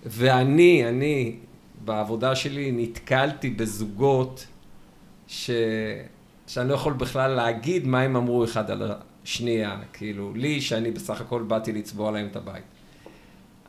ואני, 0.06 0.88
אני, 0.88 1.36
בעבודה 1.84 2.36
שלי 2.36 2.72
נתקלתי 2.72 3.50
בזוגות 3.50 4.46
ש... 5.32 5.50
שאני 6.46 6.68
לא 6.68 6.74
יכול 6.74 6.92
בכלל 6.92 7.30
להגיד 7.30 7.86
מה 7.86 8.00
הם 8.00 8.16
אמרו 8.16 8.44
אחד 8.44 8.70
על 8.70 8.92
השנייה, 9.24 9.80
כאילו, 9.92 10.34
לי, 10.34 10.60
שאני 10.60 10.90
בסך 10.90 11.20
הכל 11.20 11.42
באתי 11.42 11.72
לצבוע 11.72 12.10
להם 12.10 12.26
את 12.26 12.36
הבית. 12.36 12.64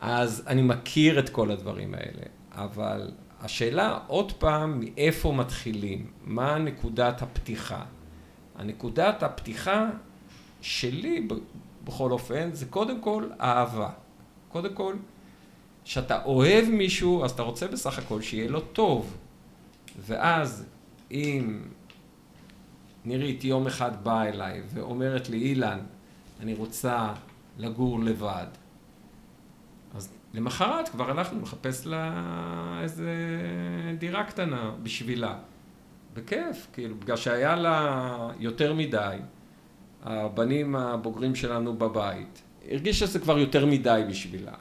אז 0.00 0.44
אני 0.46 0.62
מכיר 0.62 1.18
את 1.18 1.28
כל 1.28 1.50
הדברים 1.50 1.94
האלה, 1.94 2.22
אבל 2.52 3.10
השאלה 3.40 3.98
עוד 4.06 4.32
פעם, 4.32 4.80
מאיפה 4.80 5.32
מתחילים? 5.32 6.10
מה 6.24 6.58
נקודת 6.58 7.22
הפתיחה? 7.22 7.84
הנקודת 8.54 9.22
הפתיחה 9.22 9.90
שלי, 10.60 11.28
בכל 11.84 12.10
אופן, 12.10 12.50
זה 12.52 12.66
קודם 12.66 13.00
כל 13.00 13.28
אהבה. 13.40 13.90
קודם 14.48 14.74
כל, 14.74 14.94
כשאתה 15.84 16.24
אוהב 16.24 16.68
מישהו, 16.68 17.24
אז 17.24 17.30
אתה 17.30 17.42
רוצה 17.42 17.68
בסך 17.68 17.98
הכל 17.98 18.22
שיהיה 18.22 18.48
לו 18.48 18.60
טוב. 18.60 19.16
ואז 19.98 20.66
אם 21.10 21.60
נירית 23.04 23.44
יום 23.44 23.66
אחד 23.66 24.04
באה 24.04 24.28
אליי 24.28 24.62
ואומרת 24.68 25.28
לי, 25.28 25.36
אילן, 25.36 25.78
אני 26.40 26.54
רוצה 26.54 27.12
לגור 27.58 28.00
לבד, 28.00 28.46
אז 29.94 30.12
למחרת 30.34 30.88
כבר 30.88 31.10
הלכנו 31.10 31.42
לחפש 31.42 31.86
לה 31.86 32.80
איזה 32.82 33.12
דירה 33.98 34.24
קטנה 34.24 34.70
בשבילה. 34.82 35.38
בכיף, 36.14 36.66
כאילו, 36.72 36.96
בגלל 36.96 37.16
שהיה 37.16 37.56
לה 37.56 38.30
יותר 38.38 38.74
מדי, 38.74 39.16
הבנים 40.02 40.76
הבוגרים 40.76 41.34
שלנו 41.34 41.76
בבית, 41.76 42.42
הרגיש 42.70 42.98
שזה 42.98 43.18
כבר 43.18 43.38
יותר 43.38 43.66
מדי 43.66 44.02
בשבילה. 44.08 44.54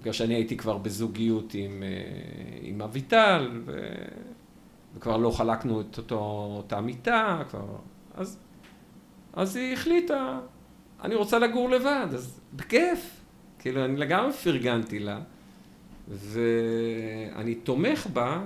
בגלל 0.00 0.12
שאני 0.12 0.34
הייתי 0.34 0.56
כבר 0.56 0.78
בזוגיות 0.78 1.54
עם, 1.54 1.82
אה, 1.82 2.58
עם 2.62 2.82
אביטל, 2.82 3.50
ו... 3.64 3.94
וכבר 4.96 5.16
לא 5.16 5.30
חלקנו 5.30 5.80
את 5.80 5.98
אותו, 5.98 6.18
אותה 6.56 6.80
מיטה, 6.80 7.42
כבר... 7.50 7.66
אז, 8.14 8.38
אז 9.32 9.56
היא 9.56 9.72
החליטה, 9.72 10.38
אני 11.02 11.14
רוצה 11.14 11.38
לגור 11.38 11.70
לבד, 11.70 12.06
אז 12.14 12.40
בכיף. 12.52 13.20
כאילו, 13.58 13.84
אני 13.84 13.96
לגמרי 13.96 14.32
פרגנתי 14.32 14.98
לה, 14.98 15.20
ואני 16.08 17.54
תומך 17.54 18.06
בה 18.12 18.42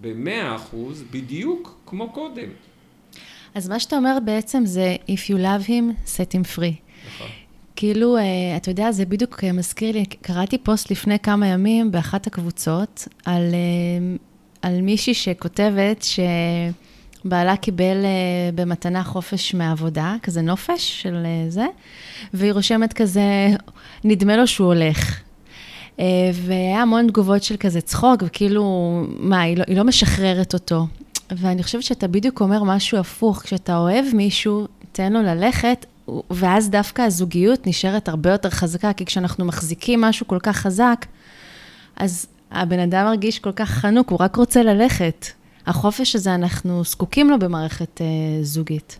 במאה 0.00 0.56
אחוז, 0.56 1.04
בדיוק 1.10 1.80
כמו 1.86 2.12
קודם. 2.12 2.48
אז 3.54 3.68
מה 3.68 3.80
שאתה 3.80 3.96
אומר 3.96 4.18
בעצם 4.24 4.62
זה, 4.66 4.96
If 5.06 5.30
you 5.30 5.36
love 5.36 5.68
him, 5.68 6.06
set 6.06 6.32
him 6.32 6.56
free. 6.56 6.76
נכון. 7.06 7.26
כאילו, 7.76 8.16
אה, 8.16 8.22
אתה 8.56 8.70
יודע, 8.70 8.92
זה 8.92 9.04
בדיוק 9.04 9.44
מזכיר 9.44 9.92
לי, 9.92 10.04
קראתי 10.04 10.58
פוסט 10.58 10.90
לפני 10.90 11.18
כמה 11.18 11.46
ימים 11.46 11.90
באחת 11.90 12.26
הקבוצות 12.26 13.08
על 13.24 13.42
אה, 13.42 14.16
על 14.62 14.80
מישהי 14.80 15.14
שכותבת 15.14 16.06
שבעלה 17.24 17.56
קיבל 17.56 17.96
uh, 18.02 18.54
במתנה 18.54 19.04
חופש 19.04 19.54
מהעבודה, 19.54 20.16
כזה 20.22 20.42
נופש 20.42 21.02
של 21.02 21.14
uh, 21.14 21.50
זה, 21.50 21.66
והיא 22.34 22.52
רושמת 22.52 22.92
כזה, 22.92 23.48
נדמה 24.04 24.36
לו 24.36 24.46
שהוא 24.46 24.66
הולך. 24.66 25.20
Uh, 25.96 26.00
והיה 26.34 26.82
המון 26.82 27.08
תגובות 27.08 27.42
של 27.42 27.56
כזה 27.56 27.80
צחוק, 27.80 28.22
וכאילו, 28.26 28.64
מה, 29.18 29.40
היא 29.40 29.56
לא, 29.56 29.64
היא 29.66 29.76
לא 29.76 29.84
משחררת 29.84 30.54
אותו. 30.54 30.86
ואני 31.30 31.62
חושבת 31.62 31.82
שאתה 31.82 32.08
בדיוק 32.08 32.40
אומר 32.40 32.62
משהו 32.62 32.98
הפוך, 32.98 33.42
כשאתה 33.42 33.76
אוהב 33.76 34.04
מישהו, 34.14 34.66
תן 34.92 35.12
לו 35.12 35.22
ללכת, 35.22 35.86
ואז 36.30 36.70
דווקא 36.70 37.02
הזוגיות 37.02 37.66
נשארת 37.66 38.08
הרבה 38.08 38.30
יותר 38.30 38.50
חזקה, 38.50 38.92
כי 38.92 39.04
כשאנחנו 39.04 39.44
מחזיקים 39.44 40.00
משהו 40.00 40.26
כל 40.26 40.38
כך 40.42 40.56
חזק, 40.56 41.06
אז 41.96 42.26
הבן 42.52 42.78
אדם 42.78 43.04
מרגיש 43.04 43.38
כל 43.38 43.52
כך 43.52 43.70
חנוק, 43.70 44.10
הוא 44.10 44.18
רק 44.20 44.36
רוצה 44.36 44.62
ללכת. 44.62 45.26
החופש 45.66 46.16
הזה, 46.16 46.34
אנחנו 46.34 46.84
זקוקים 46.84 47.30
לו 47.30 47.38
במערכת 47.38 48.00
uh, 48.00 48.44
זוגית. 48.44 48.98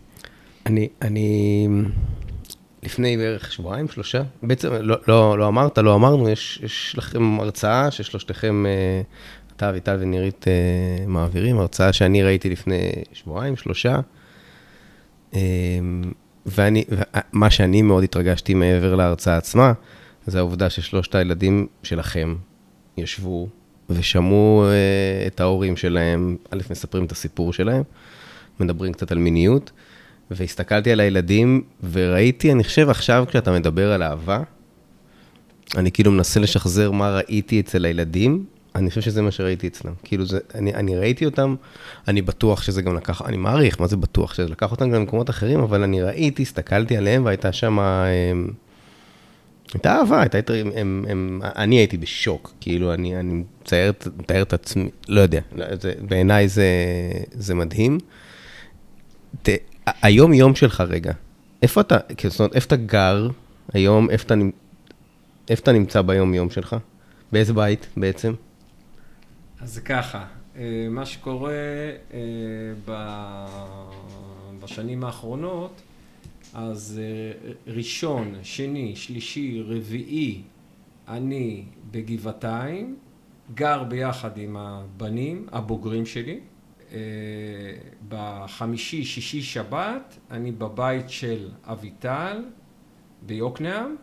אני, 0.65 0.87
אני, 1.01 1.67
לפני 2.83 3.17
בערך 3.17 3.51
שבועיים, 3.51 3.87
שלושה. 3.87 4.23
בעצם, 4.43 4.73
לא, 4.73 4.97
לא, 5.07 5.37
לא 5.37 5.47
אמרת, 5.47 5.77
לא 5.77 5.95
אמרנו, 5.95 6.29
יש, 6.29 6.59
יש 6.63 6.95
לכם 6.97 7.39
הרצאה 7.39 7.91
ששלושתכם, 7.91 8.65
אה, 8.65 9.01
אתה, 9.55 9.69
אביטל 9.69 9.97
ונירית, 9.99 10.45
אה, 10.47 11.05
מעבירים, 11.07 11.59
הרצאה 11.59 11.93
שאני 11.93 12.23
ראיתי 12.23 12.49
לפני 12.49 12.91
שבועיים, 13.13 13.55
שלושה. 13.55 13.99
אה, 15.35 15.39
ואני, 16.45 16.83
מה 17.31 17.49
שאני 17.49 17.81
מאוד 17.81 18.03
התרגשתי 18.03 18.53
מעבר 18.53 18.95
להרצאה 18.95 19.37
עצמה, 19.37 19.73
זה 20.27 20.39
העובדה 20.39 20.69
ששלושת 20.69 21.15
הילדים 21.15 21.67
שלכם 21.83 22.35
ישבו 22.97 23.47
ושמעו 23.89 24.65
את 25.27 25.39
ההורים 25.39 25.77
שלהם, 25.77 26.37
א', 26.51 26.57
מספרים 26.71 27.05
את 27.05 27.11
הסיפור 27.11 27.53
שלהם, 27.53 27.83
מדברים 28.59 28.93
קצת 28.93 29.11
על 29.11 29.17
מיניות. 29.17 29.71
והסתכלתי 30.31 30.91
על 30.91 30.99
הילדים, 30.99 31.61
וראיתי, 31.91 32.51
אני 32.51 32.63
חושב 32.63 32.89
עכשיו 32.89 33.25
כשאתה 33.29 33.51
מדבר 33.51 33.91
על 33.91 34.03
אהבה, 34.03 34.41
אני 35.77 35.91
כאילו 35.91 36.11
מנסה 36.11 36.39
לשחזר 36.39 36.91
מה 36.91 37.15
ראיתי 37.15 37.59
אצל 37.59 37.85
הילדים, 37.85 38.45
אני 38.75 38.89
חושב 38.89 39.01
שזה 39.01 39.21
מה 39.21 39.31
שראיתי 39.31 39.67
אצלם. 39.67 39.93
כאילו, 40.03 40.25
זה, 40.25 40.39
אני, 40.55 40.73
אני 40.73 40.97
ראיתי 40.97 41.25
אותם, 41.25 41.55
אני 42.07 42.21
בטוח 42.21 42.61
שזה 42.61 42.81
גם 42.81 42.95
לקח, 42.95 43.21
אני 43.21 43.37
מעריך, 43.37 43.81
מה 43.81 43.87
זה 43.87 43.97
בטוח? 43.97 44.33
שזה 44.33 44.49
לקח 44.49 44.71
אותם 44.71 44.91
גם 44.91 44.99
למקומות 44.99 45.29
אחרים, 45.29 45.59
אבל 45.59 45.83
אני 45.83 46.01
ראיתי, 46.01 46.41
הסתכלתי 46.41 46.97
עליהם, 46.97 47.25
והייתה 47.25 47.51
שם... 47.51 47.79
הייתה 49.73 49.95
אהבה, 49.95 50.21
הייתה, 50.21 50.53
הם, 50.53 50.71
הם, 50.75 51.05
הם, 51.09 51.41
אני 51.43 51.75
הייתי 51.75 51.97
בשוק, 51.97 52.53
כאילו, 52.61 52.93
אני, 52.93 53.19
אני 53.19 53.43
מצייר, 53.61 53.93
מתאר 54.17 54.41
את 54.41 54.53
עצמי, 54.53 54.89
לא 55.07 55.21
יודע, 55.21 55.41
זה, 55.81 55.93
בעיניי 56.01 56.47
זה, 56.47 56.67
זה 57.31 57.55
מדהים. 57.55 57.97
ת, 59.43 59.49
היום-יום 60.01 60.55
שלך 60.55 60.81
רגע, 60.81 61.13
איפה 61.61 61.81
אתה, 61.81 61.97
כאילו, 62.17 62.31
זאת 62.31 62.39
אומרת, 62.39 62.55
איפה 62.55 62.67
אתה 62.67 62.75
גר 62.75 63.29
היום, 63.73 64.09
איפה 64.09 64.25
אתה, 64.25 64.35
איפה 65.49 65.61
אתה 65.61 65.71
נמצא 65.71 66.01
ביום-יום 66.01 66.49
שלך? 66.49 66.75
באיזה 67.31 67.53
בית 67.53 67.87
בעצם? 67.97 68.33
אז 69.61 69.79
ככה, 69.85 70.25
אה, 70.55 70.87
מה 70.89 71.05
שקורה 71.05 71.51
אה, 72.13 72.97
בשנים 74.63 75.03
האחרונות, 75.03 75.81
אז 76.53 77.01
אה, 77.03 77.51
ראשון, 77.73 78.35
שני, 78.43 78.95
שלישי, 78.95 79.63
רביעי, 79.67 80.41
אני 81.07 81.65
בגבעתיים, 81.91 82.95
גר 83.53 83.83
ביחד 83.83 84.37
עם 84.37 84.57
הבנים 84.57 85.47
הבוגרים 85.51 86.05
שלי. 86.05 86.39
אה, 86.91 86.97
בחמישי, 88.09 89.03
שישי, 89.03 89.41
שבת, 89.41 90.17
אני 90.31 90.51
בבית 90.51 91.09
של 91.09 91.49
אביטל 91.63 92.43
ביוקנעם, 93.21 93.95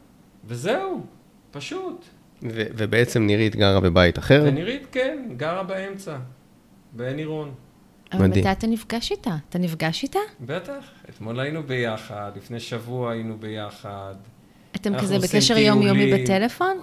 וזהו, 0.45 1.07
פשוט. 1.51 2.05
ו- 2.43 2.67
ובעצם 2.77 3.23
נירית 3.23 3.57
גרה 3.57 3.81
בבית 3.81 4.19
אחר? 4.19 4.45
ונירית, 4.47 4.87
כן, 4.93 5.29
גרה 5.37 5.63
באמצע, 5.63 6.19
בעין 6.93 7.19
עירון. 7.19 7.55
אבל 8.13 8.27
מתי 8.27 8.53
אתה 8.53 8.67
נפגש 8.67 9.11
איתה? 9.11 9.37
אתה 9.49 9.59
נפגש 9.59 10.03
איתה? 10.03 10.19
בטח, 10.41 10.85
אתמול 11.09 11.41
היינו 11.41 11.63
ביחד, 11.63 12.33
לפני 12.37 12.61
שבוע 12.61 13.13
היינו 13.13 13.39
ביחד. 13.39 14.15
אתם 14.77 14.99
כזה 14.99 15.19
בקשר 15.19 15.59
יומיומי 15.59 16.13
בטלפון? 16.15 16.79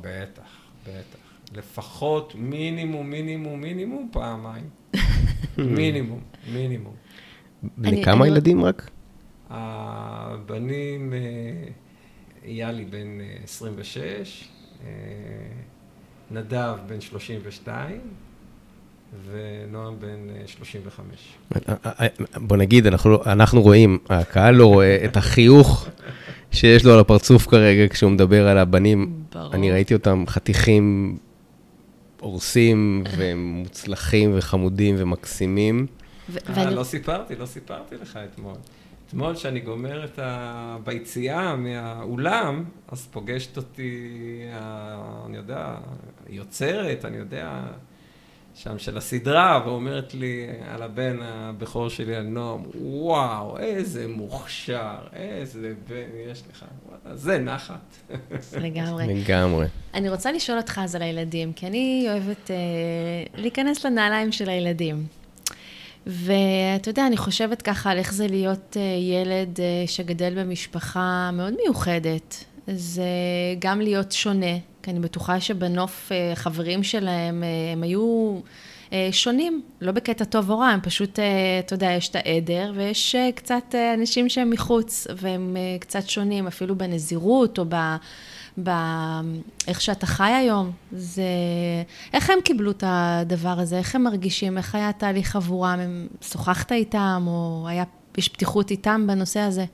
בטח, 0.00 0.42
בטח. 0.82 1.18
לפחות 1.54 2.34
מינימום, 2.38 3.10
מינימום, 3.10 3.60
מינימום 3.60 4.08
פעמיים. 4.12 4.68
מינימום, 5.58 6.20
מינימום. 6.52 6.94
בני 7.62 8.04
כמה 8.04 8.26
ילדים 8.26 8.64
רק? 8.64 8.90
הבנים, 9.50 11.12
אה, 11.12 11.18
איילי 12.44 12.84
בן 12.84 13.18
26, 13.44 14.04
אה, 14.04 14.86
אה, 14.86 14.92
נדב 16.30 16.76
בן 16.86 17.00
32, 17.00 18.00
ונועם 19.30 20.00
בן 20.00 20.28
35. 20.46 21.04
בוא 22.36 22.56
נגיד, 22.56 22.86
אנחנו, 22.86 23.10
לא, 23.10 23.22
אנחנו 23.26 23.62
רואים, 23.62 23.98
הקהל 24.08 24.54
לא 24.54 24.66
רואה 24.66 25.04
את 25.04 25.16
החיוך 25.16 25.86
שיש 26.52 26.84
לו 26.84 26.92
על 26.92 26.98
הפרצוף 26.98 27.46
כרגע 27.46 27.88
כשהוא 27.88 28.10
מדבר 28.10 28.48
על 28.48 28.58
הבנים. 28.58 29.12
ברור. 29.32 29.54
אני 29.54 29.70
ראיתי 29.70 29.94
אותם 29.94 30.24
חתיכים 30.28 31.16
הורסים 32.20 33.04
ומוצלחים 33.16 34.30
וחמודים 34.34 34.94
ומקסימים. 34.98 35.86
אה, 36.56 36.70
לא 36.70 36.84
סיפרתי, 36.84 37.36
לא 37.36 37.46
סיפרתי 37.46 37.94
לך 37.96 38.18
אתמול. 38.32 38.54
אתמול 39.08 39.34
כשאני 39.34 39.60
גומר 39.60 40.04
את 40.04 40.18
ה... 40.18 40.76
ביציאה 40.84 41.56
מהאולם, 41.56 42.64
אז 42.88 43.08
פוגשת 43.10 43.56
אותי, 43.56 44.10
אני 45.26 45.36
יודע, 45.36 45.74
יוצרת, 46.28 47.04
אני 47.04 47.16
יודע, 47.16 47.62
שם 48.62 48.78
של 48.78 48.96
הסדרה, 48.96 49.62
ואומרת 49.66 50.14
לי 50.14 50.46
על 50.68 50.82
הבן 50.82 51.16
הבכור 51.22 51.88
שלי, 51.88 52.16
על 52.16 52.22
נועם, 52.22 52.62
וואו, 52.74 53.58
איזה 53.58 54.08
מוכשר, 54.08 54.96
איזה 55.12 55.72
בן 55.88 56.30
יש 56.30 56.42
לך, 56.52 56.64
וואלה, 56.86 57.16
זה 57.16 57.38
נחת. 57.38 57.96
לגמרי. 58.60 59.14
לגמרי. 59.14 59.66
אני 59.94 60.08
רוצה 60.08 60.32
לשאול 60.32 60.58
אותך 60.58 60.80
אז 60.84 60.94
על 60.94 61.02
הילדים, 61.02 61.52
כי 61.52 61.66
אני 61.66 62.06
אוהבת 62.10 62.50
אה, 62.50 62.56
להיכנס 63.34 63.86
לנעליים 63.86 64.32
של 64.32 64.48
הילדים. 64.48 65.06
ואתה 66.06 66.90
יודע, 66.90 67.06
אני 67.06 67.16
חושבת 67.16 67.62
ככה 67.62 67.90
על 67.90 67.98
איך 67.98 68.12
זה 68.12 68.26
להיות 68.26 68.76
אה, 68.76 68.82
ילד 69.00 69.60
אה, 69.60 69.86
שגדל 69.86 70.44
במשפחה 70.44 71.30
מאוד 71.32 71.54
מיוחדת. 71.62 72.44
זה 72.66 73.04
גם 73.58 73.80
להיות 73.80 74.12
שונה, 74.12 74.56
כי 74.82 74.90
אני 74.90 75.00
בטוחה 75.00 75.40
שבנוף 75.40 76.12
אה, 76.12 76.32
חברים 76.34 76.82
שלהם, 76.82 77.42
הם 77.72 77.82
היו 77.82 78.38
שונים, 79.10 79.62
לא 79.80 79.92
בקטע 79.92 80.24
טוב 80.24 80.50
או 80.50 80.58
רע, 80.58 80.66
הם 80.66 80.80
פשוט, 80.82 81.18
אתה 81.66 81.74
יודע, 81.74 81.90
יש 81.90 82.08
את 82.08 82.16
העדר, 82.16 82.72
ויש 82.76 83.16
קצת 83.34 83.74
אנשים 83.98 84.28
שהם 84.28 84.50
מחוץ, 84.50 85.06
והם 85.16 85.56
קצת 85.80 86.08
שונים, 86.08 86.46
אפילו 86.46 86.76
בנזירות 86.76 87.58
או 87.58 87.64
ב... 87.68 87.74
באיך 88.56 89.80
שאתה 89.80 90.06
חי 90.06 90.30
היום. 90.30 90.70
זה... 90.92 91.22
איך 92.12 92.30
הם 92.30 92.38
קיבלו 92.44 92.70
את 92.70 92.84
הדבר 92.86 93.60
הזה? 93.60 93.78
איך 93.78 93.94
הם 93.94 94.02
מרגישים? 94.02 94.58
איך 94.58 94.74
היה 94.74 94.88
התהליך 94.88 95.36
עבורם? 95.36 95.78
הם... 95.80 96.06
שוחחת 96.20 96.72
איתם, 96.72 97.24
או 97.26 97.66
היה... 97.68 97.84
יש 98.18 98.28
פתיחות 98.28 98.70
איתם 98.70 99.04
בנושא 99.06 99.40
הזה? 99.40 99.64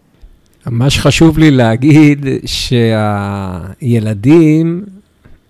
מה 0.66 0.90
שחשוב 0.90 1.38
לי 1.38 1.50
להגיד, 1.50 2.26
שהילדים, 3.80 4.84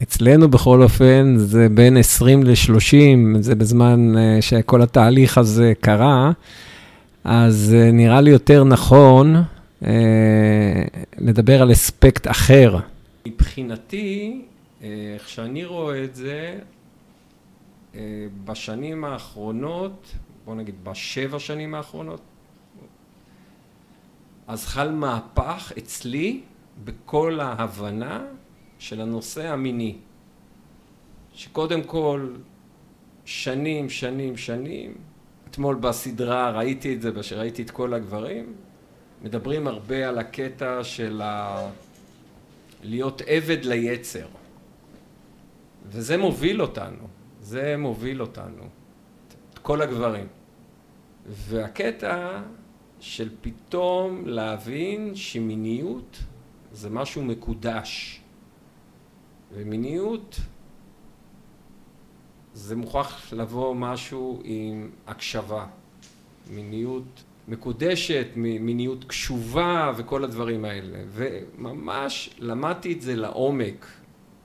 אצלנו 0.03 0.49
בכל 0.49 0.83
אופן, 0.83 1.35
זה 1.37 1.69
בין 1.69 1.97
20 1.97 2.43
ל-30, 2.45 3.41
זה 3.41 3.55
בזמן 3.55 4.19
אה, 4.19 4.43
שכל 4.43 4.83
התהליך 4.83 5.39
הזה 5.39 5.73
קרה, 5.81 6.33
אז 7.25 7.75
אה, 7.79 7.93
נראה 7.93 8.21
לי 8.21 8.31
יותר 8.31 8.65
נכון 8.65 9.37
אה, 9.87 9.93
לדבר 11.19 11.63
על 11.63 11.73
אספקט 11.73 12.27
אחר. 12.27 12.79
מבחינתי, 13.27 14.43
איך 15.15 15.29
שאני 15.29 15.65
רואה 15.65 16.05
את 16.05 16.15
זה, 16.15 16.59
בשנים 18.45 19.05
האחרונות, 19.05 20.13
בוא 20.45 20.55
נגיד 20.55 20.75
בשבע 20.85 21.39
שנים 21.39 21.75
האחרונות, 21.75 22.21
אז 24.47 24.67
חל 24.67 24.91
מהפך 24.91 25.73
אצלי 25.79 26.41
בכל 26.85 27.41
ההבנה 27.41 28.21
של 28.79 29.01
הנושא 29.01 29.47
המיני. 29.47 29.97
שקודם 31.35 31.83
כל, 31.83 32.35
שנים, 33.25 33.91
שנים, 33.91 34.37
שנים, 34.37 34.95
אתמול 35.51 35.77
בסדרה 35.77 36.51
ראיתי 36.51 36.95
את 36.95 37.03
זה, 37.03 37.11
כשראיתי 37.21 37.63
את 37.63 37.71
כל 37.71 37.95
הגברים, 37.95 38.55
מדברים 39.23 39.67
הרבה 39.67 40.09
על 40.09 40.19
הקטע 40.19 40.85
של 40.85 41.23
ה... 41.25 41.61
להיות 42.83 43.23
עבד 43.27 43.65
ליצר. 43.65 44.27
וזה 45.89 46.17
מוביל 46.17 46.63
אותנו, 46.63 47.09
זה 47.41 47.77
מוביל 47.79 48.21
אותנו, 48.21 48.63
את 49.53 49.59
כל 49.59 49.83
הגברים. 49.83 50.27
והקטע 51.27 52.43
של 53.01 53.29
פתאום 53.41 54.23
להבין 54.27 55.15
שמיניות 55.15 56.19
זה 56.73 56.91
משהו 56.91 57.23
מקודש. 57.23 58.21
ומיניות 59.57 60.41
זה 62.55 62.77
מוכרח 62.77 63.33
לבוא 63.33 63.75
משהו 63.75 64.41
עם 64.45 64.91
הקשבה. 65.07 65.67
מיניות 66.51 67.25
מקודשת, 67.49 68.27
מיניות 68.37 69.05
קשובה 69.05 69.93
וכל 69.97 70.25
הדברים 70.25 70.65
האלה. 70.65 70.99
וממש 71.09 72.31
למדתי 72.39 72.93
את 72.93 73.01
זה 73.01 73.17
לעומק, 73.17 73.87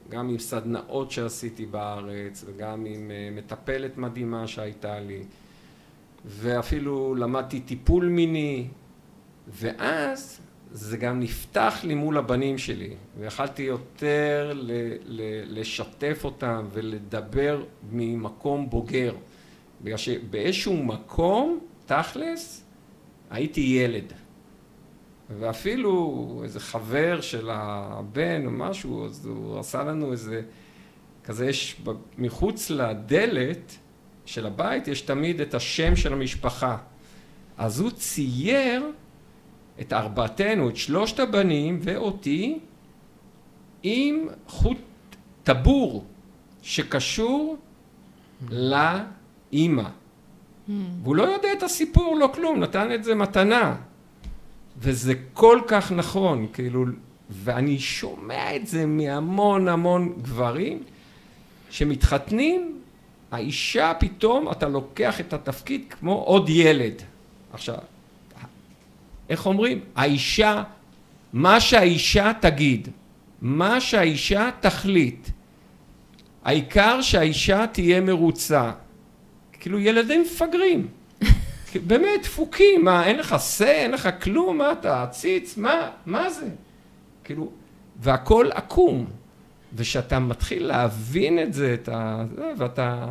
גם 0.10 0.30
עם 0.30 0.40
סדנאות 0.40 1.12
שעשיתי 1.12 1.66
בארץ 1.66 2.44
וגם 2.48 2.86
עם 2.86 3.12
אה, 3.12 3.30
מטפלת 3.32 3.98
מדהימה 3.98 4.48
שהייתה 4.48 5.00
לי, 5.00 5.24
ואפילו 6.26 7.16
למדתי 7.16 7.60
טיפול 7.60 8.06
מיני, 8.06 8.68
ואז 9.48 10.42
זה 10.74 10.98
גם 10.98 11.20
נפתח 11.20 11.80
לי 11.84 11.96
מול 11.96 12.18
הבנים 12.18 12.58
שלי, 12.58 12.94
ויכלתי 13.20 13.62
יותר 13.62 14.52
ל, 14.56 14.72
ל, 15.06 15.22
לשתף 15.60 16.22
אותם 16.24 16.66
ולדבר 16.74 17.64
ממקום 17.92 18.70
בוגר, 18.70 19.16
בגלל 19.82 19.98
שבאיזשהו 19.98 20.84
מקום, 20.84 21.60
תכלס, 21.86 22.64
הייתי 23.30 23.62
ילד. 23.62 24.14
ואפילו 25.40 26.42
איזה 26.44 26.60
חבר 26.60 27.22
של 27.22 27.50
הבן 27.52 28.46
או 28.46 28.52
משהו, 28.52 29.06
אז 29.06 29.26
הוא 29.26 29.60
עשה 29.60 29.84
לנו 29.84 30.12
איזה, 30.12 30.42
כזה 31.24 31.50
יש 31.50 31.82
מחוץ 32.18 32.70
לדלת 32.70 33.78
של 34.26 34.46
הבית, 34.46 34.88
יש 34.88 35.02
תמיד 35.02 35.42
את 35.42 35.54
השם 35.54 35.96
של 35.96 36.14
המשפחה. 36.14 36.78
אז 37.58 37.80
הוא 37.80 37.92
צייר 37.92 38.92
את 39.82 39.94
ארבעתנו, 39.94 40.70
את 40.70 40.76
שלושת 40.78 41.20
הבנים 41.20 41.80
ואותי, 41.82 42.60
עם 43.84 44.28
חוט 44.48 44.78
טבור 45.44 46.06
שקשור 46.62 47.58
לאימא. 48.50 49.84
Mm. 49.84 50.72
והוא 51.04 51.16
לא 51.16 51.24
יודע 51.24 51.54
את 51.54 51.64
הסיפור, 51.64 52.18
לא 52.20 52.30
כלום, 52.34 52.60
נתן 52.60 52.92
את 52.92 53.04
זה 53.04 53.16
מתנה. 53.16 53.76
וזה 54.78 55.14
כל 55.34 55.60
כך 55.68 55.92
נכון, 55.92 56.48
כאילו, 56.54 56.86
ואני 57.30 57.80
שומע 57.80 58.56
את 58.56 58.68
זה 58.68 58.86
מהמון 58.86 59.68
המון 59.68 60.14
גברים 60.22 60.84
שמתחתנים, 61.70 62.82
האישה 63.32 63.94
פתאום, 64.00 64.52
אתה 64.52 64.68
לוקח 64.68 65.20
את 65.20 65.34
התפקיד 65.34 65.86
כמו 65.90 66.14
עוד 66.14 66.50
ילד. 66.50 67.02
עכשיו, 67.54 67.78
איך 69.32 69.46
אומרים? 69.46 69.80
האישה, 69.96 70.64
מה 71.34 71.60
שהאישה 71.60 72.32
תגיד, 72.40 72.88
מה 73.42 73.82
שהאישה 73.82 74.50
תחליט. 74.60 75.28
העיקר 76.44 77.02
שהאישה 77.02 77.68
תהיה 77.68 78.02
מרוצה. 78.02 78.72
כאילו 79.52 79.80
ילדים 79.80 80.22
מפגרים. 80.22 80.88
באמת 81.88 82.24
דפוקים, 82.24 82.86
מה, 82.86 83.06
אין 83.06 83.18
לך 83.18 83.36
שא, 83.40 83.64
אין 83.64 83.92
לך 83.92 84.10
כלום, 84.22 84.58
מה 84.58 84.72
אתה 84.72 85.04
עציץ, 85.04 85.58
מה, 85.58 85.90
מה 86.06 86.30
זה? 86.30 86.48
כאילו, 87.24 87.52
והכל 88.00 88.50
עקום. 88.54 89.06
וכשאתה 89.76 90.20
מתחיל 90.20 90.66
להבין 90.68 91.40
את 91.40 91.54
זה, 91.54 91.74
את 91.74 91.90
ה... 91.90 92.24
ואתה... 92.58 93.06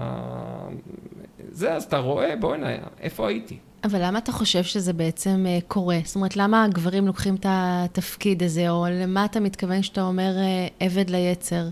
זה, 1.52 1.74
אז 1.74 1.84
אתה 1.84 1.98
רואה, 1.98 2.36
בוא'נה, 2.36 2.68
איפה 3.00 3.28
הייתי? 3.28 3.58
אבל 3.84 3.98
למה 4.02 4.18
אתה 4.18 4.32
חושב 4.32 4.62
שזה 4.62 4.92
בעצם 4.92 5.46
uh, 5.46 5.64
קורה? 5.68 5.98
זאת 6.04 6.16
אומרת, 6.16 6.36
למה 6.36 6.64
הגברים 6.64 7.06
לוקחים 7.06 7.34
את 7.34 7.46
התפקיד 7.48 8.42
הזה, 8.42 8.70
או 8.70 8.86
למה 8.90 9.24
אתה 9.24 9.40
מתכוון 9.40 9.82
שאתה 9.82 10.02
אומר 10.02 10.32
uh, 10.36 10.72
עבד 10.84 11.10
ליצר? 11.10 11.68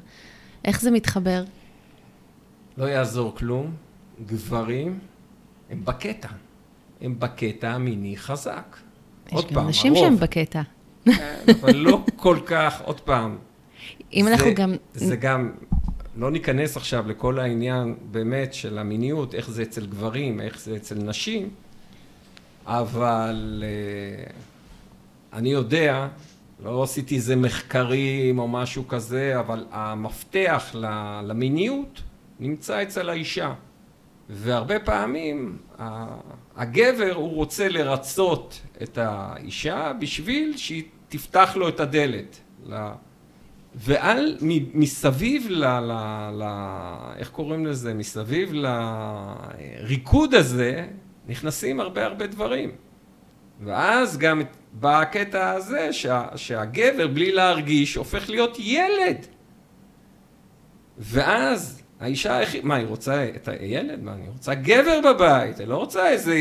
איך 0.65 0.81
זה 0.81 0.91
מתחבר? 0.91 1.45
לא 2.79 2.85
יעזור 2.85 3.37
כלום, 3.37 3.75
גברים 4.27 4.99
הם 5.71 5.85
בקטע. 5.85 6.29
הם 7.01 7.15
בקטע 7.19 7.71
המיני 7.71 8.17
חזק. 8.17 8.77
יש 9.33 9.45
גם 9.45 9.55
פעם, 9.55 9.69
נשים 9.69 9.95
שהם 9.95 10.17
בקטע. 10.17 10.63
כן, 11.05 11.37
אבל 11.61 11.77
לא 11.77 12.05
כל 12.17 12.39
כך, 12.47 12.81
עוד 12.85 13.01
פעם. 13.01 13.39
אם 14.13 14.25
זה, 14.25 14.33
אנחנו 14.33 14.55
גם... 14.55 14.75
זה 14.95 15.17
גם, 15.17 15.53
לא 16.19 16.31
ניכנס 16.31 16.77
עכשיו 16.77 17.09
לכל 17.09 17.39
העניין 17.39 17.95
באמת 18.11 18.55
של 18.55 18.79
המיניות, 18.79 19.35
איך 19.35 19.51
זה 19.51 19.63
אצל 19.63 19.87
גברים, 19.87 20.41
איך 20.41 20.61
זה 20.61 20.77
אצל 20.77 20.95
נשים, 20.95 21.51
אבל 22.67 23.65
uh, 23.65 24.33
אני 25.33 25.49
יודע, 25.49 26.09
לא 26.65 26.83
עשיתי 26.83 27.17
איזה 27.17 27.37
מחקרים 27.37 28.39
או 28.39 28.49
משהו 28.49 28.89
כזה, 28.89 29.41
אבל 29.41 29.67
המפתח 29.71 30.71
למיניות 31.23 32.03
נמצא 32.41 32.83
אצל 32.83 33.11
האישה. 33.11 33.55
והרבה 34.31 34.79
פעמים 34.79 35.59
הגבר 36.57 37.13
הוא 37.15 37.35
רוצה 37.35 37.69
לרצות 37.69 38.61
את 38.83 38.99
האישה 38.99 39.93
בשביל 40.01 40.57
שהיא 40.57 40.83
תפתח 41.09 41.53
לו 41.57 41.69
את 41.69 41.81
הדלת. 41.81 42.41
ועל, 43.75 44.37
מסביב 44.75 45.47
ל, 45.51 45.65
ל, 45.65 45.93
ל... 46.33 46.45
איך 47.17 47.31
קוראים 47.31 47.67
לזה? 47.67 47.95
מסביב 47.95 48.53
לריקוד 48.53 50.35
הזה 50.35 50.87
נכנסים 51.29 51.81
הרבה 51.81 52.05
הרבה 52.05 52.27
דברים. 52.27 52.71
ואז 53.65 54.19
גם 54.19 54.43
בא 54.73 55.01
הקטע 55.01 55.51
הזה 55.51 55.93
שה, 55.93 56.27
שהגבר 56.37 57.07
בלי 57.07 57.33
להרגיש 57.33 57.95
הופך 57.95 58.31
להיות 58.31 58.57
ילד. 58.59 59.27
ואז 60.99 61.83
האישה, 62.01 62.41
מה, 62.63 62.75
היא 62.75 62.87
רוצה 62.87 63.29
את 63.37 63.49
הילד? 63.49 64.03
מה, 64.03 64.13
אני 64.13 64.29
רוצה 64.29 64.55
גבר 64.55 65.01
בבית, 65.05 65.59
היא 65.59 65.67
לא 65.67 65.77
רוצה 65.77 66.09
איזה... 66.09 66.35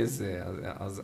איזה 0.00 0.40
אז, 0.44 0.62
אז, 0.78 1.02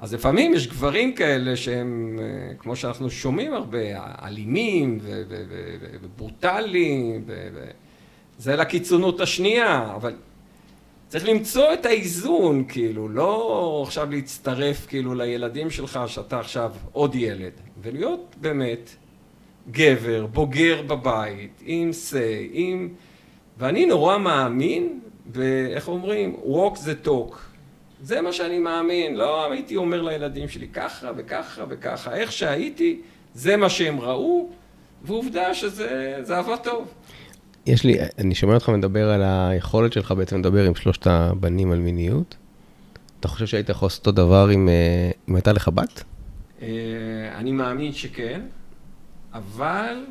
אז 0.00 0.14
לפעמים 0.14 0.54
יש 0.54 0.68
גברים 0.68 1.14
כאלה 1.14 1.56
שהם, 1.56 2.18
כמו 2.58 2.76
שאנחנו 2.76 3.10
שומעים 3.10 3.54
הרבה, 3.54 3.78
אלימים 4.22 4.98
וברוטליים, 6.02 7.24
זה 8.38 8.56
לקיצונות 8.56 9.20
השנייה, 9.20 9.92
אבל 9.94 10.14
צריך 11.08 11.28
למצוא 11.28 11.72
את 11.72 11.86
האיזון, 11.86 12.64
כאילו, 12.68 13.08
לא 13.08 13.82
עכשיו 13.86 14.10
להצטרף 14.10 14.86
כאילו 14.86 15.14
לילדים 15.14 15.70
שלך 15.70 16.00
שאתה 16.06 16.40
עכשיו 16.40 16.72
עוד 16.92 17.14
ילד, 17.14 17.52
ולהיות 17.82 18.34
באמת 18.40 18.90
גבר, 19.70 20.26
בוגר 20.26 20.82
בבית, 20.82 21.62
עם 21.66 21.90
say, 21.90 22.48
עם... 22.52 22.88
ואני 23.58 23.86
נורא 23.86 24.18
מאמין, 24.18 25.00
ואיך 25.32 25.88
אומרים? 25.88 26.36
walk 26.44 26.76
the 26.76 27.06
talk. 27.06 27.49
זה 28.02 28.20
מה 28.20 28.32
שאני 28.32 28.58
מאמין, 28.58 29.16
לא 29.16 29.52
הייתי 29.52 29.76
אומר 29.76 30.02
לילדים 30.02 30.48
שלי 30.48 30.68
ככה 30.68 31.10
וככה 31.16 31.64
וככה, 31.68 32.14
איך 32.14 32.32
שהייתי, 32.32 33.00
זה 33.34 33.56
מה 33.56 33.68
שהם 33.70 34.00
ראו, 34.00 34.48
ועובדה 35.02 35.54
שזה 35.54 36.38
עבד 36.38 36.56
טוב. 36.56 36.88
יש 37.66 37.84
לי, 37.84 37.98
אני 38.18 38.34
שומע 38.34 38.54
אותך 38.54 38.68
מדבר 38.68 39.10
על 39.10 39.22
היכולת 39.24 39.92
שלך 39.92 40.12
בעצם 40.12 40.38
לדבר 40.38 40.64
עם 40.64 40.74
שלושת 40.74 41.06
הבנים 41.06 41.72
על 41.72 41.78
מיניות. 41.78 42.36
אתה 43.20 43.28
חושב 43.28 43.46
שהיית 43.46 43.68
יכול 43.68 43.86
לעשות 43.86 44.06
אותו 44.06 44.12
דבר 44.12 44.52
אם, 44.54 44.68
אה, 44.68 45.10
אם 45.28 45.34
הייתה 45.34 45.52
לך 45.52 45.68
בת? 45.68 46.04
אה, 46.62 46.68
אני 47.36 47.52
מאמין 47.52 47.92
שכן. 47.92 48.40
אבל 49.32 50.04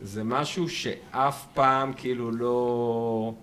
זה 0.00 0.24
משהו 0.24 0.68
שאף 0.68 1.46
פעם 1.54 1.92
כאילו 1.92 2.30
לא... 2.32 3.34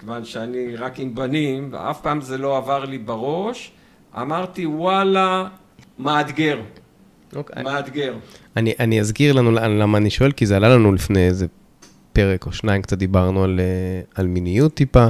כיוון 0.00 0.24
שאני 0.24 0.76
רק 0.76 1.00
עם 1.00 1.14
בנים, 1.14 1.68
ואף 1.72 2.00
פעם 2.00 2.20
זה 2.20 2.38
לא 2.38 2.56
עבר 2.56 2.84
לי 2.84 2.98
בראש, 2.98 3.72
אמרתי 4.20 4.66
וואלה, 4.66 5.48
מאתגר. 5.98 6.58
Okay. 6.58 7.36
אוקיי. 7.36 7.62
מאתגר. 7.62 8.14
אני, 8.56 8.74
אני 8.80 9.00
אזכיר 9.00 9.32
לנו 9.32 9.50
למה 9.50 9.98
אני 9.98 10.10
שואל, 10.10 10.32
כי 10.32 10.46
זה 10.46 10.56
עלה 10.56 10.68
לנו 10.68 10.92
לפני 10.92 11.26
איזה 11.26 11.46
פרק 12.12 12.46
או 12.46 12.52
שניים, 12.52 12.82
קצת 12.82 12.98
דיברנו 12.98 13.44
על, 13.44 13.60
אה, 13.60 14.00
על 14.14 14.26
מיניות 14.26 14.74
טיפה. 14.74 15.08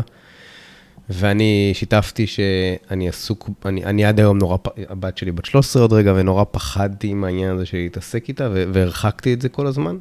ואני 1.09 1.70
שיתפתי 1.74 2.26
שאני 2.26 3.09
עסוק, 3.09 3.50
אני, 3.64 3.85
אני 3.85 4.05
עד 4.05 4.20
היום 4.20 4.38
נורא, 4.38 4.57
הבת 4.88 5.18
שלי 5.18 5.33
בת 5.33 5.44
13 5.44 5.83
עוד 5.83 5.92
רגע, 5.92 6.12
ונורא 6.16 6.44
פחדתי 6.50 7.14
מהעניין 7.14 7.55
הזה 7.57 7.66
של 7.66 7.76
להתעסק 7.76 8.29
איתה, 8.29 8.48
והרחקתי 8.53 9.35
את 9.35 9.42
זה 9.42 9.48
כל 9.48 9.66
הזמן. 9.66 9.96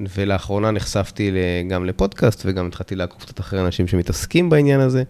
ולאחרונה 0.00 0.70
נחשפתי 0.70 1.30
גם 1.68 1.84
לפודקאסט, 1.84 2.42
וגם 2.46 2.66
התחלתי 2.66 2.94
לעקוב 2.96 3.20
קצת 3.20 3.40
אחרי 3.40 3.60
אנשים 3.60 3.88
שמתעסקים 3.88 4.50
בעניין 4.50 4.80
הזה, 4.80 5.02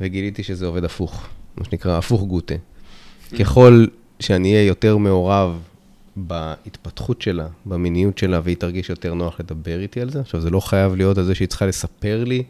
וגיליתי 0.00 0.42
שזה 0.42 0.66
עובד 0.66 0.84
הפוך, 0.84 1.26
מה 1.56 1.64
שנקרא 1.64 1.98
הפוך 1.98 2.22
גוטה. 2.22 2.54
ככל 3.38 3.86
שאני 4.20 4.52
אהיה 4.52 4.66
יותר 4.66 4.96
מעורב 4.96 5.58
בהתפתחות 6.16 7.22
שלה, 7.22 7.46
במיניות 7.66 8.18
שלה, 8.18 8.40
והיא 8.44 8.56
תרגיש 8.56 8.90
יותר 8.90 9.14
נוח 9.14 9.40
לדבר 9.40 9.80
איתי 9.80 10.00
על 10.00 10.10
זה. 10.10 10.20
עכשיו, 10.20 10.40
זה 10.40 10.50
לא 10.50 10.60
חייב 10.60 10.94
להיות 10.94 11.18
על 11.18 11.24
זה 11.24 11.34
שהיא 11.34 11.48
צריכה 11.48 11.66
לספר 11.66 12.24
לי 12.24 12.42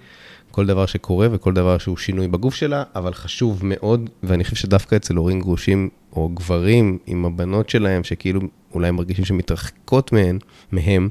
כל 0.50 0.66
דבר 0.66 0.86
שקורה 0.86 1.28
וכל 1.30 1.52
דבר 1.54 1.78
שהוא 1.78 1.96
שינוי 1.96 2.28
בגוף 2.28 2.54
שלה, 2.54 2.82
אבל 2.94 3.14
חשוב 3.14 3.60
מאוד, 3.62 4.10
ואני 4.22 4.44
חושב 4.44 4.56
שדווקא 4.56 4.96
אצל 4.96 5.16
הורים 5.16 5.40
גרושים 5.40 5.88
או 6.12 6.28
גברים 6.28 6.98
עם 7.06 7.24
הבנות 7.24 7.70
שלהם, 7.70 8.04
שכאילו 8.04 8.40
אולי 8.74 8.90
מרגישים 8.90 9.24
שמתרחקות 9.24 10.12
מהן, 10.12 10.38
מהם, 10.72 11.08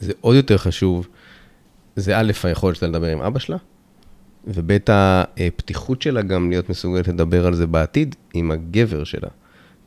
זה 0.00 0.12
עוד 0.20 0.36
יותר 0.36 0.58
חשוב. 0.58 1.08
זה 1.96 2.18
א', 2.18 2.32
היכולת 2.44 2.76
שלה 2.76 2.88
לדבר 2.88 3.06
עם 3.06 3.20
אבא 3.20 3.38
שלה, 3.38 3.56
וב', 4.46 4.76
הפתיחות 5.36 6.02
שלה 6.02 6.22
גם 6.22 6.50
להיות 6.50 6.70
מסוגלת 6.70 7.08
לדבר 7.08 7.46
על 7.46 7.54
זה 7.54 7.66
בעתיד 7.66 8.14
עם 8.34 8.50
הגבר 8.50 9.04
שלה. 9.04 9.28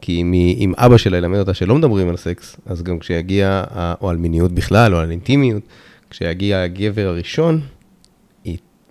כי 0.02 0.22
אם, 0.22 0.74
אבא 0.78 0.98
שלה 0.98 1.18
ילמד 1.18 1.40
אותה 1.40 1.54
שלא 1.54 1.76
מדברים 1.76 2.10
על 2.10 2.18
סקס, 2.18 2.56
אז 2.66 2.84
גם 2.84 3.00
כשיגיע, 3.00 3.64
או 4.02 4.10
על 4.10 4.18
מיניות 4.18 4.52
בכלל, 4.52 4.96
או 4.96 5.00
על 5.00 5.12
אינטימיות, 5.12 5.64
כשיגיע 6.10 6.62
הגבר 6.62 7.08
הראשון, 7.08 7.62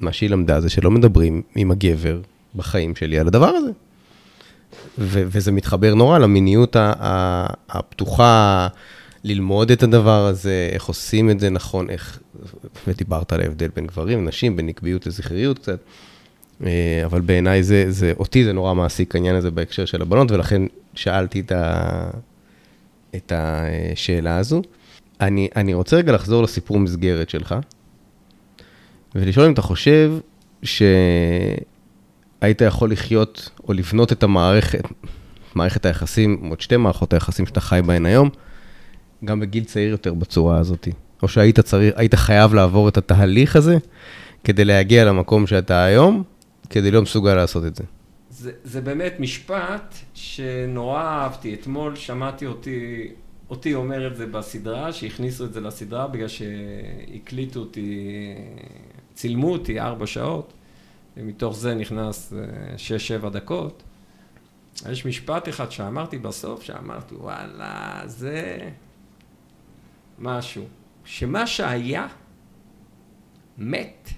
מה 0.01 0.13
שהיא 0.13 0.31
למדה 0.31 0.61
זה 0.61 0.69
שלא 0.69 0.91
מדברים 0.91 1.43
עם 1.55 1.71
הגבר 1.71 2.21
בחיים 2.57 2.97
שלי 2.97 3.19
על 3.19 3.27
הדבר 3.27 3.47
הזה. 3.47 3.71
ו- 4.99 5.23
וזה 5.27 5.53
מתחבר 5.53 5.95
נורא 5.95 6.19
למיניות 6.19 6.77
הפתוחה, 7.69 8.69
ללמוד 9.25 9.71
את 9.71 9.83
הדבר 9.83 10.27
הזה, 10.27 10.69
איך 10.73 10.85
עושים 10.85 11.31
את 11.31 11.41
זה 11.41 11.51
נכון, 11.51 11.91
איך... 11.91 12.21
ודיברת 12.87 13.33
על 13.33 13.41
ההבדל 13.41 13.69
בין 13.77 13.87
גברים, 13.87 14.25
נשים, 14.25 14.57
בין 14.57 14.67
נקביות 14.67 15.07
לזכריות 15.07 15.59
קצת. 15.59 15.79
אה, 16.65 17.03
אבל 17.05 17.21
בעיניי 17.21 17.63
זה, 17.63 17.85
זה, 17.89 18.13
אותי 18.19 18.45
זה 18.45 18.53
נורא 18.53 18.75
מעסיק 18.75 19.15
העניין 19.15 19.37
הזה 19.37 19.51
בהקשר 19.51 19.85
של 19.85 20.03
הבנות, 20.03 20.31
ולכן 20.31 20.63
שאלתי 20.95 21.41
את, 21.41 21.53
ה, 21.53 22.11
את 23.17 23.33
השאלה 23.35 24.37
הזו. 24.37 24.63
אני, 25.21 25.49
אני 25.57 25.75
רוצה 25.75 25.97
רגע 25.97 26.13
לחזור 26.13 26.43
לסיפור 26.43 26.79
מסגרת 26.79 27.31
שלך, 27.31 27.55
ולשאול 29.15 29.47
אם 29.47 29.53
אתה 29.53 29.63
חושב 29.63 30.13
שהיית 30.63 32.61
יכול 32.67 32.93
לחיות 32.93 33.51
או 33.69 33.73
לבנות 33.73 34.13
את 34.13 34.23
המערכת, 34.23 34.83
מערכת 35.55 35.87
היחסים, 35.87 36.47
עוד 36.49 36.61
שתי 36.61 36.77
מערכות 36.77 37.13
היחסים 37.13 37.47
שאתה 37.47 37.61
חי 37.61 37.81
בהן 37.87 38.07
היום, 38.07 38.31
גם 39.25 39.41
בגיל 39.41 39.65
צעיר 39.65 39.91
יותר 39.91 40.15
בצורה 40.15 40.59
הזאת. 40.59 40.89
או 41.23 41.29
שהיית 41.29 41.61
צריך, 41.61 41.95
היית 41.97 42.15
חייב 42.15 42.55
לעבור 42.55 42.89
את 42.89 42.97
התהליך 42.97 43.57
הזה 43.57 43.79
כדי 44.45 44.65
להגיע 44.65 45.05
למקום 45.05 45.47
שאתה 45.47 45.85
היום, 45.85 46.23
כדי 46.71 46.91
לא 46.91 47.03
מסוגל 47.03 47.35
לעשות 47.35 47.65
את 47.65 47.77
זה. 47.77 47.85
זה, 48.31 48.53
זה 48.65 48.81
באמת 48.81 49.15
משפט 49.19 49.95
שנורא 50.15 51.03
אהבתי. 51.03 51.55
אתמול 51.55 51.97
שמעתי 51.97 52.47
אותי, 52.47 53.09
אותי 53.51 53.75
אומר 53.75 54.07
את 54.07 54.17
זה 54.17 54.27
בסדרה, 54.27 54.93
שהכניסו 54.93 55.45
את 55.45 55.53
זה 55.53 55.61
לסדרה 55.61 56.07
בגלל 56.07 56.29
שהקליטו 56.29 57.61
אותי, 57.61 58.35
צילמו 59.15 59.53
אותי 59.53 59.81
ארבע 59.81 60.07
שעות, 60.07 60.53
ומתוך 61.17 61.57
זה 61.57 61.75
נכנס 61.75 62.33
אה, 62.33 62.79
שש-שבע 62.79 63.29
דקות. 63.29 63.83
יש 64.91 65.07
משפט 65.07 65.49
אחד 65.49 65.71
שאמרתי 65.71 66.19
בסוף, 66.19 66.63
שאמרתי, 66.63 67.15
וואלה, 67.15 68.03
זה 68.07 68.59
משהו. 70.23 70.65
שמה 71.05 71.47
שהיה, 71.47 72.07
מת. 73.59 74.09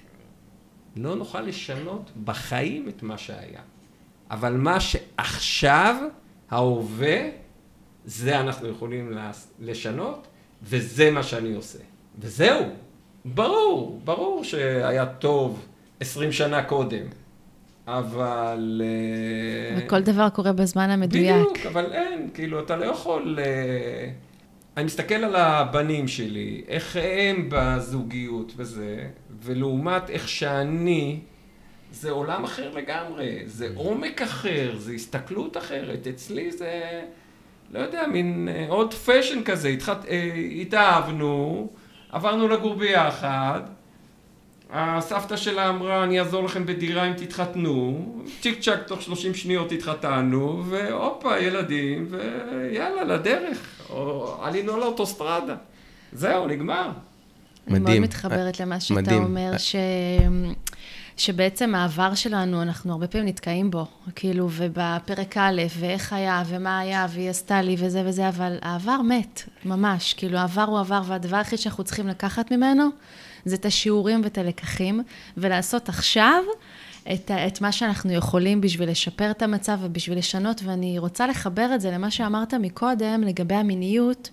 לא 0.96 1.16
נוכל 1.16 1.40
לשנות 1.40 2.10
בחיים 2.24 2.88
את 2.88 3.02
מה 3.02 3.18
שהיה. 3.18 3.60
אבל 4.30 4.52
מה 4.56 4.80
שעכשיו, 4.80 5.96
ההווה, 6.50 7.20
זה 8.04 8.40
אנחנו 8.40 8.68
יכולים 8.68 9.18
לשנות, 9.60 10.26
וזה 10.62 11.10
מה 11.10 11.22
שאני 11.22 11.54
עושה. 11.54 11.78
וזהו. 12.18 12.64
ברור, 13.24 14.00
ברור 14.04 14.44
שהיה 14.44 15.06
טוב 15.06 15.66
עשרים 16.00 16.32
שנה 16.32 16.62
קודם, 16.62 17.06
אבל... 17.86 18.82
אה, 18.84 19.84
וכל 19.86 20.00
דבר 20.00 20.28
קורה 20.28 20.52
בזמן 20.52 20.90
המדויק. 20.90 21.34
בדיוק, 21.34 21.66
אבל 21.66 21.92
אין, 21.92 22.28
כאילו, 22.34 22.60
אתה 22.60 22.76
לא 22.76 22.84
יכול... 22.84 23.38
אה, 23.42 24.10
אני 24.76 24.84
מסתכל 24.84 25.14
על 25.14 25.36
הבנים 25.36 26.08
שלי, 26.08 26.64
איך 26.68 26.96
הם 27.02 27.48
בזוגיות 27.48 28.52
וזה, 28.56 29.08
ולעומת 29.42 30.10
איך 30.10 30.28
שאני, 30.28 31.20
זה 31.92 32.10
עולם 32.10 32.44
אחר 32.44 32.70
לגמרי, 32.74 33.42
זה 33.46 33.68
עומק 33.74 34.22
אחר, 34.22 34.74
זה 34.78 34.92
הסתכלות 34.92 35.56
אחרת. 35.56 36.06
אצלי 36.06 36.52
זה, 36.52 37.02
לא 37.70 37.78
יודע, 37.78 38.06
מין 38.06 38.48
עוד 38.68 38.92
אה, 38.92 38.98
פשן 38.98 39.42
כזה, 39.44 39.68
התחת, 39.68 40.04
אה, 40.08 40.32
התאהבנו, 40.60 41.68
עברנו 42.12 42.48
לגור 42.48 42.74
ביחד, 42.74 43.60
הסבתא 44.76 45.36
שלה 45.36 45.68
אמרה, 45.68 46.04
אני 46.04 46.20
אעזור 46.20 46.44
לכם 46.44 46.66
בדירה 46.66 47.04
אם 47.08 47.12
תתחתנו, 47.12 48.06
צ'יק 48.40 48.60
צ'אק 48.60 48.82
תוך 48.86 49.02
30 49.02 49.34
שניות 49.34 49.72
התחתנו, 49.72 50.64
והופה, 50.68 51.38
ילדים, 51.38 52.06
ויאללה, 52.10 53.04
לדרך. 53.04 53.58
או 53.90 54.36
עלינו 54.42 54.76
לאוטוסטרדה. 54.76 55.54
זהו, 56.12 56.46
נגמר. 56.46 56.90
מדהים. 57.66 57.86
אני 57.86 57.98
מאוד 57.98 58.08
מתחברת 58.08 58.60
למה 58.60 58.80
שאתה 58.80 59.00
מדהים. 59.00 59.24
אומר, 59.24 59.58
ש... 59.58 59.76
שבעצם 61.16 61.74
העבר 61.74 62.14
שלנו, 62.14 62.62
אנחנו 62.62 62.92
הרבה 62.92 63.06
פעמים 63.06 63.28
נתקעים 63.28 63.70
בו, 63.70 63.86
כאילו, 64.14 64.48
ובפרק 64.52 65.36
א', 65.36 65.62
ואיך 65.78 66.12
היה, 66.12 66.42
ומה 66.46 66.78
היה, 66.78 67.06
והיא 67.10 67.30
עשתה 67.30 67.62
לי, 67.62 67.76
וזה 67.78 68.02
וזה, 68.06 68.28
אבל 68.28 68.56
העבר 68.62 69.02
מת, 69.02 69.42
ממש. 69.64 70.14
כאילו, 70.14 70.38
העבר 70.38 70.62
הוא 70.62 70.80
עבר, 70.80 71.02
והדבר 71.06 71.36
הכי 71.36 71.56
שאנחנו 71.56 71.84
צריכים 71.84 72.08
לקחת 72.08 72.52
ממנו, 72.52 72.88
זה 73.44 73.54
את 73.54 73.64
השיעורים 73.64 74.20
ואת 74.24 74.38
הלקחים, 74.38 75.02
ולעשות 75.36 75.88
עכשיו 75.88 76.42
את, 77.12 77.30
את 77.30 77.60
מה 77.60 77.72
שאנחנו 77.72 78.12
יכולים 78.12 78.60
בשביל 78.60 78.90
לשפר 78.90 79.30
את 79.30 79.42
המצב 79.42 79.78
ובשביל 79.82 80.18
לשנות, 80.18 80.60
ואני 80.64 80.98
רוצה 80.98 81.26
לחבר 81.26 81.70
את 81.74 81.80
זה 81.80 81.90
למה 81.90 82.10
שאמרת 82.10 82.54
מקודם 82.54 83.22
לגבי 83.26 83.54
המיניות. 83.54 84.30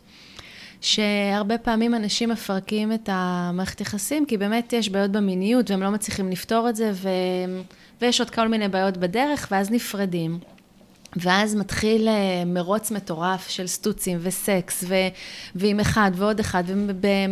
שהרבה 0.82 1.58
פעמים 1.58 1.96
אנשים 1.96 2.30
מפרקים 2.30 2.94
את 2.94 3.10
המערכת 3.12 3.82
יחסים, 3.82 4.26
כי 4.26 4.38
באמת 4.38 4.74
יש 4.74 4.90
בעיות 4.90 5.12
במיניות 5.12 5.72
והם 5.72 5.84
לא 5.84 5.90
מצליחים 5.90 6.30
לפתור 6.30 6.70
את 6.70 6.76
זה, 6.76 6.92
ו... 6.94 7.10
ויש 8.02 8.20
עוד 8.20 8.30
כל 8.30 8.48
מיני 8.48 8.68
בעיות 8.68 8.98
בדרך, 8.98 9.48
ואז 9.52 9.72
נפרדים. 9.72 10.40
ואז 11.16 11.56
מתחיל 11.56 12.08
אה, 12.08 12.44
מרוץ 12.46 12.92
מטורף 12.92 13.50
של 13.50 13.68
סטוצים 13.68 14.18
וסקס, 14.22 14.84
ו... 14.88 14.96
ועם 15.56 15.80
אחד 15.80 16.12
ועוד 16.16 16.40
אחד. 16.40 16.64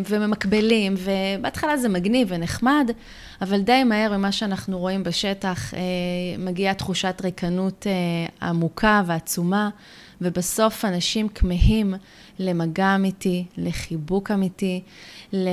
וממקבלים, 0.10 0.96
ובהתחלה 0.98 1.78
זה 1.78 1.90
מגניב 1.90 2.28
ונחמד, 2.32 2.92
אבל 3.42 3.62
די 3.62 3.84
מהר 3.84 4.18
ממה 4.18 4.32
שאנחנו 4.32 4.80
רואים 4.80 5.04
בשטח, 5.04 5.74
אה, 5.74 5.80
מגיעה 6.38 6.74
תחושת 6.74 7.22
ריקנות 7.24 7.88
אה, 7.88 8.50
עמוקה 8.50 9.02
ועצומה, 9.06 9.70
ובסוף 10.22 10.86
אנשים 10.86 11.30
כמהים 11.30 11.94
למגע 12.40 12.96
אמיתי, 12.96 13.46
לחיבוק 13.58 14.32
אמיתי, 14.32 14.82
ל... 15.34 15.50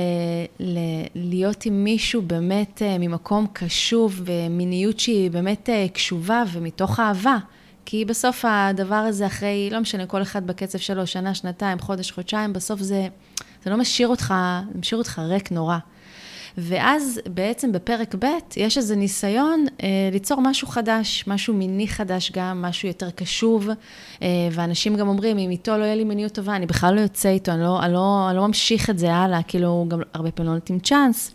ל... 0.59 0.79
להיות 1.15 1.65
עם 1.65 1.83
מישהו 1.83 2.21
באמת 2.21 2.81
ממקום 2.99 3.47
קשוב, 3.53 4.21
ומיניות 4.25 4.99
שהיא 4.99 5.31
באמת 5.31 5.69
קשובה 5.93 6.43
ומתוך 6.53 6.99
אהבה. 6.99 7.37
כי 7.89 8.05
בסוף 8.05 8.45
הדבר 8.47 8.95
הזה 8.95 9.25
אחרי, 9.25 9.69
לא 9.71 9.79
משנה, 9.79 10.05
כל 10.05 10.21
אחד 10.21 10.47
בקצב 10.47 10.77
שלו, 10.77 11.07
שנה, 11.07 11.33
שנתיים, 11.33 11.79
חודש, 11.79 12.11
חודשיים, 12.11 12.53
בסוף 12.53 12.79
זה, 12.81 13.07
זה 13.63 13.69
לא 13.69 13.77
משאיר 13.77 14.07
אותך, 14.07 14.33
זה 14.73 14.79
משאיר 14.79 14.97
אותך 14.97 15.21
ריק 15.29 15.51
נורא. 15.51 15.77
ואז 16.57 17.21
בעצם 17.33 17.71
בפרק 17.71 18.15
ב' 18.19 18.25
יש 18.57 18.77
איזה 18.77 18.95
ניסיון 18.95 19.65
אה, 19.83 19.87
ליצור 20.11 20.41
משהו 20.41 20.67
חדש, 20.67 21.23
משהו 21.27 21.53
מיני 21.53 21.87
חדש 21.87 22.31
גם, 22.31 22.61
משהו 22.61 22.87
יותר 22.87 23.11
קשוב, 23.11 23.69
אה, 24.21 24.27
ואנשים 24.51 24.95
גם 24.95 25.07
אומרים, 25.07 25.37
אם 25.37 25.49
איתו 25.49 25.77
לא 25.77 25.83
יהיה 25.83 25.95
לי 25.95 26.03
מיניות 26.03 26.31
טובה, 26.31 26.55
אני 26.55 26.65
בכלל 26.65 26.95
לא 26.95 27.01
יוצא 27.01 27.29
איתו, 27.29 27.51
אני 27.51 27.61
לא, 27.61 27.83
אני 27.83 27.93
לא, 27.93 28.27
אני 28.29 28.37
לא 28.37 28.47
ממשיך 28.47 28.89
את 28.89 28.99
זה 28.99 29.13
הלאה, 29.13 29.43
כאילו, 29.43 29.85
גם 29.87 29.99
הרבה 30.13 30.31
פעמים 30.31 30.51
לא 30.51 30.55
נותנים 30.55 30.79
צ'אנס. 30.79 31.31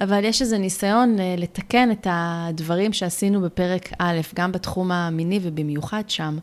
אבל 0.00 0.24
יש 0.24 0.42
איזה 0.42 0.58
ניסיון 0.58 1.20
אה, 1.20 1.34
לתקן 1.38 1.90
את 1.90 2.06
הדברים 2.10 2.92
שעשינו 2.92 3.40
בפרק 3.40 3.88
א', 3.98 4.20
גם 4.34 4.52
בתחום 4.52 4.92
המיני 4.92 5.40
ובמיוחד 5.42 6.10
שם, 6.10 6.38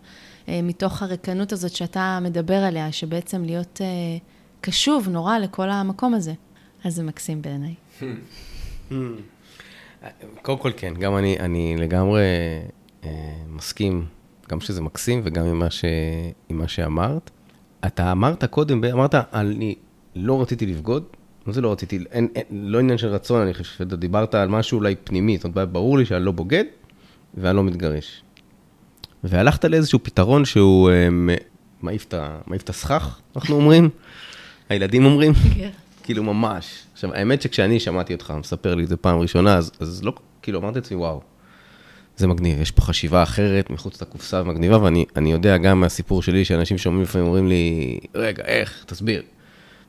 אה, 0.50 0.60
מתוך 0.64 1.02
הריקנות 1.02 1.52
הזאת 1.52 1.72
שאתה 1.72 2.20
מדבר 2.22 2.56
עליה, 2.64 2.92
שבעצם 2.92 3.44
להיות 3.44 3.82
אה, 3.82 4.18
קשוב 4.62 5.10
נורא 5.10 5.38
לכל 5.38 5.70
המקום 5.70 6.14
הזה. 6.14 6.34
אז 6.84 6.96
זה 6.96 7.04
מקסים 7.04 7.42
בעיניי. 7.42 7.74
קודם 10.42 10.58
כל 10.58 10.72
כן, 10.78 10.94
גם 10.94 11.18
אני, 11.18 11.40
אני 11.40 11.76
לגמרי 11.78 12.22
אה, 13.04 13.10
מסכים, 13.50 14.06
גם 14.50 14.62
שזה 14.62 14.82
מקסים 14.82 15.22
וגם 15.24 15.46
עם 15.46 15.60
מה, 15.60 15.70
ש, 15.70 15.86
עם 16.50 16.58
מה 16.58 16.68
שאמרת. 16.68 17.32
אתה 17.86 18.12
אמרת 18.12 18.46
קודם, 18.46 18.84
אמרת, 18.84 19.16
אני 19.16 19.76
לא 20.16 20.42
רציתי 20.42 20.66
לבגוד, 20.66 21.04
מה 21.50 21.54
זה 21.54 21.62
לא 21.62 21.72
רציתי? 21.72 22.00
אין, 22.12 22.28
אין, 22.36 22.44
לא 22.52 22.80
עניין 22.80 22.98
של 22.98 23.08
רצון, 23.08 23.42
אני 23.42 23.54
חושב 23.54 23.78
שאתה 23.78 23.96
דיברת 23.96 24.36
על 24.36 24.50
משהו 24.50 24.78
אולי 24.78 24.96
פנימי, 25.04 25.38
זאת 25.38 25.46
אומרת, 25.46 25.70
ברור 25.70 25.98
לי 25.98 26.06
שאני 26.06 26.26
לא 26.26 26.32
בוגד 26.32 26.64
ואני 27.34 27.56
לא 27.56 27.64
מתגרש. 27.64 28.24
והלכת 29.24 29.66
לאיזשהו 29.66 30.00
פתרון 30.04 30.46
שהוא 30.46 30.90
אה, 30.90 31.08
מעיף 31.82 32.06
את 32.56 32.70
הסכך, 32.70 33.20
אנחנו 33.36 33.56
אומרים, 33.56 33.90
הילדים 34.70 35.06
אומרים, 35.06 35.34
כן. 35.34 35.70
כאילו 36.04 36.24
ממש. 36.24 36.84
עכשיו, 36.94 37.14
האמת 37.14 37.42
שכשאני 37.42 37.80
שמעתי 37.80 38.14
אותך 38.14 38.34
מספר 38.40 38.76
לי 38.76 38.84
את 38.84 38.90
זה 38.90 38.98
פעם 38.98 39.20
ראשונה, 39.20 39.58
אז, 39.58 39.72
אז 39.80 40.04
לא, 40.04 40.14
כאילו 40.42 40.60
אמרתי 40.60 40.80
לעצמי, 40.80 40.98
וואו, 40.98 41.22
זה 42.18 42.28
מגניב, 42.28 42.62
יש 42.62 42.72
פה 42.72 42.82
חשיבה 42.82 43.24
אחרת, 43.24 43.70
מחוץ 43.70 44.02
לקופסה 44.02 44.44
מגניבה, 44.44 44.84
ואני 44.84 45.32
יודע 45.32 45.58
גם 45.58 45.80
מהסיפור 45.80 46.22
שלי, 46.22 46.46
שאנשים 46.46 46.78
שומעים 46.78 47.04
לפעמים 47.04 47.28
אומרים 47.28 47.48
לי, 47.48 48.00
רגע, 48.16 48.44
איך, 48.44 48.84
תסביר. 48.88 49.22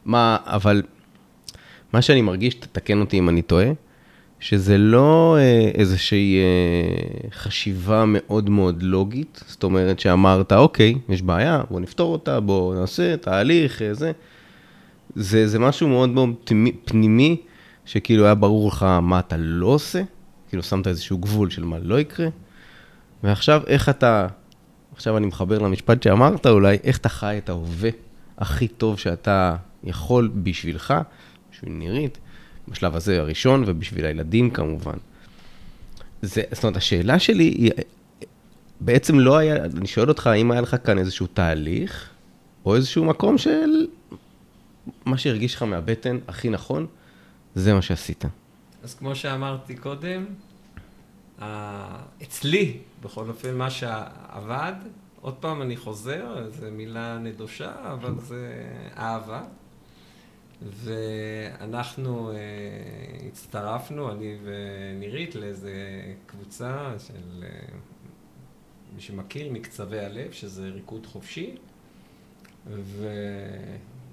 מה, 0.04 0.36
אבל 0.44 0.82
מה 1.92 2.02
שאני 2.02 2.22
מרגיש, 2.22 2.54
תתקן 2.54 3.00
אותי 3.00 3.18
אם 3.18 3.28
אני 3.28 3.42
טועה, 3.42 3.66
שזה 4.40 4.78
לא 4.78 5.36
אה, 5.38 5.70
איזושהי 5.74 6.38
אה, 6.38 7.30
חשיבה 7.30 8.04
מאוד 8.06 8.50
מאוד 8.50 8.82
לוגית, 8.82 9.44
זאת 9.46 9.62
אומרת 9.62 10.00
שאמרת, 10.00 10.52
אוקיי, 10.52 10.94
יש 11.08 11.22
בעיה, 11.22 11.62
בוא 11.70 11.80
נפתור 11.80 12.12
אותה, 12.12 12.40
בוא 12.40 12.74
נעשה 12.74 13.16
תהליך, 13.16 13.82
אה, 13.82 13.94
זה. 13.94 14.12
זה, 15.14 15.48
זה 15.48 15.58
משהו 15.58 15.88
מאוד 15.88 16.08
מאוד 16.10 16.34
פנימי, 16.84 17.36
שכאילו 17.84 18.24
היה 18.24 18.34
ברור 18.34 18.68
לך 18.68 18.82
מה 19.02 19.18
אתה 19.18 19.36
לא 19.38 19.66
עושה, 19.66 20.02
כאילו 20.48 20.62
שמת 20.62 20.86
איזשהו 20.86 21.18
גבול 21.18 21.50
של 21.50 21.64
מה 21.64 21.78
לא 21.78 22.00
יקרה, 22.00 22.28
ועכשיו 23.22 23.62
איך 23.66 23.88
אתה 23.88 24.26
עכשיו 24.94 25.16
אני 25.16 25.26
מחבר 25.26 25.58
למשפט 25.58 26.02
שאמרת 26.02 26.46
אולי, 26.46 26.78
איך 26.84 26.98
אתה 26.98 27.08
חי 27.08 27.38
את 27.38 27.48
ההווה 27.48 27.90
הכי 28.38 28.68
טוב 28.68 28.98
שאתה 28.98 29.56
יכול 29.84 30.30
בשבילך, 30.34 30.94
בשביל 31.60 31.72
נירית, 31.72 32.18
בשלב 32.68 32.96
הזה 32.96 33.20
הראשון, 33.20 33.64
ובשביל 33.66 34.04
הילדים 34.04 34.50
כמובן. 34.50 34.96
זה, 36.22 36.42
זאת 36.52 36.64
אומרת, 36.64 36.76
השאלה 36.76 37.18
שלי 37.18 37.44
היא, 37.44 37.70
בעצם 38.80 39.18
לא 39.18 39.36
היה, 39.36 39.64
אני 39.64 39.86
שואל 39.86 40.08
אותך, 40.08 40.26
האם 40.26 40.50
היה 40.50 40.60
לך 40.60 40.76
כאן 40.84 40.98
איזשהו 40.98 41.26
תהליך, 41.26 42.10
או 42.64 42.76
איזשהו 42.76 43.04
מקום 43.04 43.38
של 43.38 43.86
מה 45.04 45.18
שהרגיש 45.18 45.54
לך 45.54 45.62
מהבטן 45.62 46.18
הכי 46.28 46.50
נכון, 46.50 46.86
זה 47.54 47.74
מה 47.74 47.82
שעשית. 47.82 48.24
אז 48.82 48.94
כמו 48.94 49.14
שאמרתי 49.14 49.76
קודם, 49.76 50.24
אצלי, 52.22 52.78
בכל 53.02 53.28
אופן, 53.28 53.54
מה 53.54 53.70
שעבד, 53.70 54.72
עוד 55.20 55.34
פעם 55.34 55.62
אני 55.62 55.76
חוזר, 55.76 56.50
זו 56.60 56.66
מילה 56.72 57.18
נדושה, 57.18 57.72
אבל 57.92 58.14
זה 58.18 58.54
אהבה. 58.96 59.42
ואנחנו 60.62 62.32
uh, 62.32 62.34
הצטרפנו, 63.26 64.12
אני 64.12 64.36
ונירית, 64.42 65.34
לאיזה 65.34 65.72
קבוצה 66.26 66.92
של, 67.06 67.44
uh, 67.44 67.72
מי 68.94 69.00
שמכיר, 69.00 69.52
מקצווי 69.52 70.00
הלב, 70.00 70.32
שזה 70.32 70.68
ריקוד 70.68 71.06
חופשי. 71.06 71.56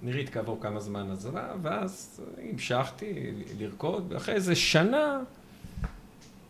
ונירית 0.02 0.30
כעבור 0.30 0.58
כמה 0.62 0.80
זמן 0.80 1.12
עזבה, 1.12 1.54
ואז 1.62 2.22
המשכתי 2.52 3.32
לרקוד, 3.60 4.06
ואחרי 4.10 4.36
איזה 4.36 4.56
שנה 4.56 5.20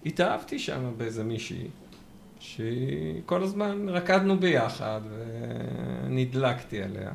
התאהבתי 0.05 0.59
שם 0.59 0.93
באיזה 0.97 1.23
מישהי, 1.23 1.67
שכל 2.39 3.43
הזמן 3.43 3.89
רקדנו 3.89 4.39
ביחד 4.39 5.01
ונדלקתי 6.03 6.81
עליה. 6.81 7.11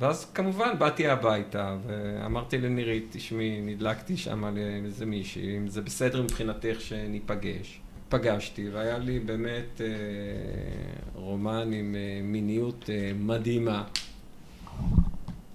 ואז 0.00 0.30
כמובן 0.34 0.78
באתי 0.78 1.06
הביתה 1.08 1.76
ואמרתי 1.86 2.58
לנירית, 2.58 3.06
תשמעי, 3.10 3.60
נדלקתי 3.60 4.16
שם 4.16 4.44
על 4.44 4.58
איזה 4.84 5.06
מישהי, 5.06 5.56
אם 5.56 5.68
זה 5.68 5.82
בסדר 5.82 6.22
מבחינתך 6.22 6.80
שניפגש. 6.80 7.80
פגשתי, 8.08 8.68
והיה 8.68 8.98
לי 8.98 9.18
באמת 9.18 9.80
אה, 9.80 9.86
רומן 11.14 11.72
עם 11.72 11.94
אה, 11.94 12.20
מיניות 12.22 12.90
אה, 12.90 13.12
מדהימה. 13.20 13.84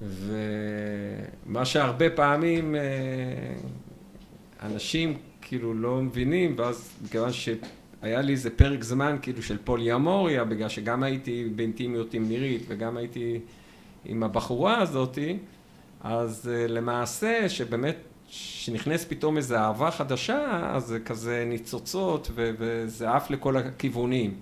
ומה 0.02 1.66
שהרבה 1.66 2.10
פעמים 2.10 2.76
אה, 2.76 2.82
אנשים 4.62 5.18
כאילו 5.42 5.74
לא 5.74 6.02
מבינים, 6.02 6.56
ואז 6.58 7.00
מכיוון 7.06 7.30
שהיה 7.34 8.22
לי 8.22 8.32
איזה 8.32 8.50
פרק 8.50 8.84
זמן 8.84 9.18
כאילו 9.22 9.44
של 9.44 9.58
פוליאמוריה, 9.64 10.44
בגלל 10.44 10.70
שגם 10.70 11.04
הייתי 11.04 11.50
באינטימיות 11.56 12.14
עם 12.14 12.30
נירית 12.30 12.62
וגם 12.68 12.98
הייתי 12.98 13.40
עם 14.06 14.24
הבחורה 14.24 14.82
הזאתי, 14.82 15.38
אז 16.02 16.52
uh, 16.52 16.72
למעשה 16.72 17.50
שבאמת, 17.50 17.96
שנכנס 18.28 19.06
פתאום 19.06 19.38
איזו 19.38 19.56
אהבה 19.56 19.92
חדשה, 19.92 20.70
אז 20.74 20.86
זה 20.86 21.00
כזה 21.00 21.44
ניצוצות 21.48 22.32
ו- 22.36 22.52
וזה 22.58 23.12
עף 23.12 23.30
לכל 23.30 23.58
הכיוונים. 23.58 24.34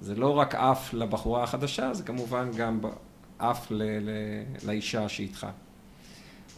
זה 0.00 0.14
לא 0.14 0.38
רק 0.38 0.54
עף 0.54 0.94
לבחורה 0.94 1.42
החדשה, 1.42 1.94
זה 1.94 2.02
כמובן 2.02 2.50
גם 2.56 2.80
עף 3.38 3.70
ל- 3.70 3.82
ל- 3.82 4.66
לאישה 4.66 5.08
שאיתך. 5.08 5.46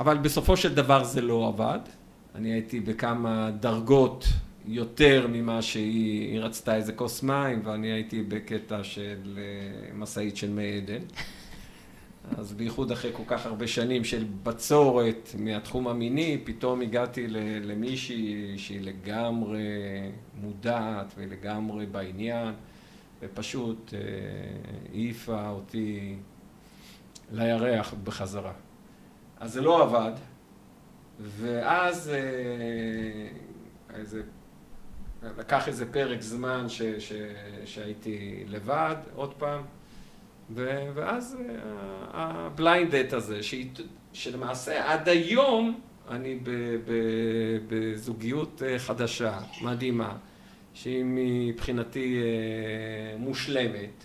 אבל 0.01 0.19
בסופו 0.19 0.57
של 0.57 0.75
דבר 0.75 1.05
זה 1.05 1.21
לא 1.21 1.49
עבד. 1.49 1.79
אני 2.35 2.53
הייתי 2.53 2.81
בכמה 2.81 3.51
דרגות 3.61 4.25
יותר 4.67 5.27
ממה 5.33 5.63
שהיא 5.63 6.41
רצתה 6.41 6.77
איזה 6.77 6.93
כוס 6.93 7.23
מים, 7.23 7.61
ואני 7.65 7.93
הייתי 7.93 8.23
בקטע 8.23 8.85
של 8.85 9.39
אה, 9.39 9.95
משאית 9.95 10.37
של 10.37 10.51
מי 10.51 10.77
עדן. 10.77 11.03
אז 12.39 12.53
בייחוד 12.53 12.91
אחרי 12.91 13.11
כל 13.13 13.23
כך 13.27 13.47
הרבה 13.47 13.67
שנים 13.67 14.05
של 14.05 14.25
בצורת 14.43 15.31
מהתחום 15.39 15.89
המיני, 15.89 16.41
פתאום 16.45 16.81
הגעתי 16.81 17.27
למישהי 17.63 18.55
שהיא 18.59 18.81
לגמרי 18.81 19.63
מודעת 20.35 21.15
ולגמרי 21.17 21.87
בעניין, 21.87 22.55
ופשוט 23.23 23.95
אה, 23.95 24.01
העיפה 24.93 25.49
אותי 25.49 26.17
לירח 27.33 27.95
בחזרה. 28.05 28.53
אז 29.41 29.53
זה 29.53 29.61
לא 29.61 29.83
עבד, 29.83 30.13
ואז 31.21 32.09
אה, 32.09 33.29
איזה, 33.99 34.23
לקח 35.39 35.69
איזה 35.69 35.93
פרק 35.93 36.21
זמן 36.21 36.69
ש, 36.69 36.83
ש, 36.83 37.13
שהייתי 37.65 38.45
לבד, 38.49 38.97
עוד 39.15 39.35
פעם. 39.35 39.63
ו- 40.55 40.89
ואז 40.95 41.37
ה 42.13 42.27
blind 42.27 42.97
date 42.97 43.13
הזה, 43.13 43.41
שלמעשה 44.13 44.93
עד 44.93 45.09
היום 45.09 45.81
אני 46.11 46.39
בזוגיות 47.69 48.63
אה, 48.67 48.79
חדשה, 48.79 49.39
מדהימה, 49.63 50.13
שהיא 50.75 51.05
מבחינתי 51.07 52.17
אה, 52.23 53.19
מושלמת. 53.19 54.05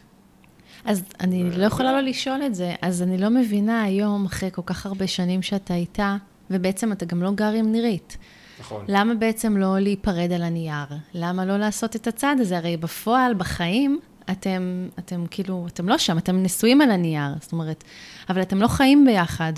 אז 0.85 1.03
אני. 1.19 1.43
לא 1.57 1.65
יכולה 1.65 1.91
לא 1.91 1.99
לשאול 2.01 2.41
את 2.45 2.55
זה. 2.55 2.75
אז 2.81 3.01
אני 3.01 3.17
לא 3.17 3.29
מבינה 3.29 3.83
היום, 3.83 4.25
אחרי 4.25 4.49
כל 4.53 4.61
כך 4.65 4.85
הרבה 4.85 5.07
שנים 5.07 5.41
שאתה 5.41 5.73
איתה, 5.75 6.17
ובעצם 6.49 6.91
אתה 6.91 7.05
גם 7.05 7.23
לא 7.23 7.31
גר 7.31 7.51
עם 7.51 7.71
נירית. 7.71 8.17
נכון. 8.59 8.85
למה 8.87 9.15
בעצם 9.15 9.57
לא 9.57 9.79
להיפרד 9.79 10.31
על 10.31 10.43
הנייר? 10.43 10.87
למה 11.13 11.45
לא 11.45 11.57
לעשות 11.57 11.95
את 11.95 12.07
הצעד 12.07 12.39
הזה? 12.39 12.57
הרי 12.57 12.77
בפועל, 12.77 13.33
בחיים, 13.33 13.99
אתם, 14.31 14.87
אתם 14.99 15.23
כאילו, 15.31 15.65
אתם 15.67 15.89
לא 15.89 15.97
שם, 15.97 16.17
אתם 16.17 16.43
נשואים 16.43 16.81
על 16.81 16.91
הנייר, 16.91 17.31
זאת 17.41 17.51
אומרת, 17.51 17.83
אבל 18.29 18.41
אתם 18.41 18.61
לא 18.61 18.67
חיים 18.67 19.05
ביחד, 19.05 19.53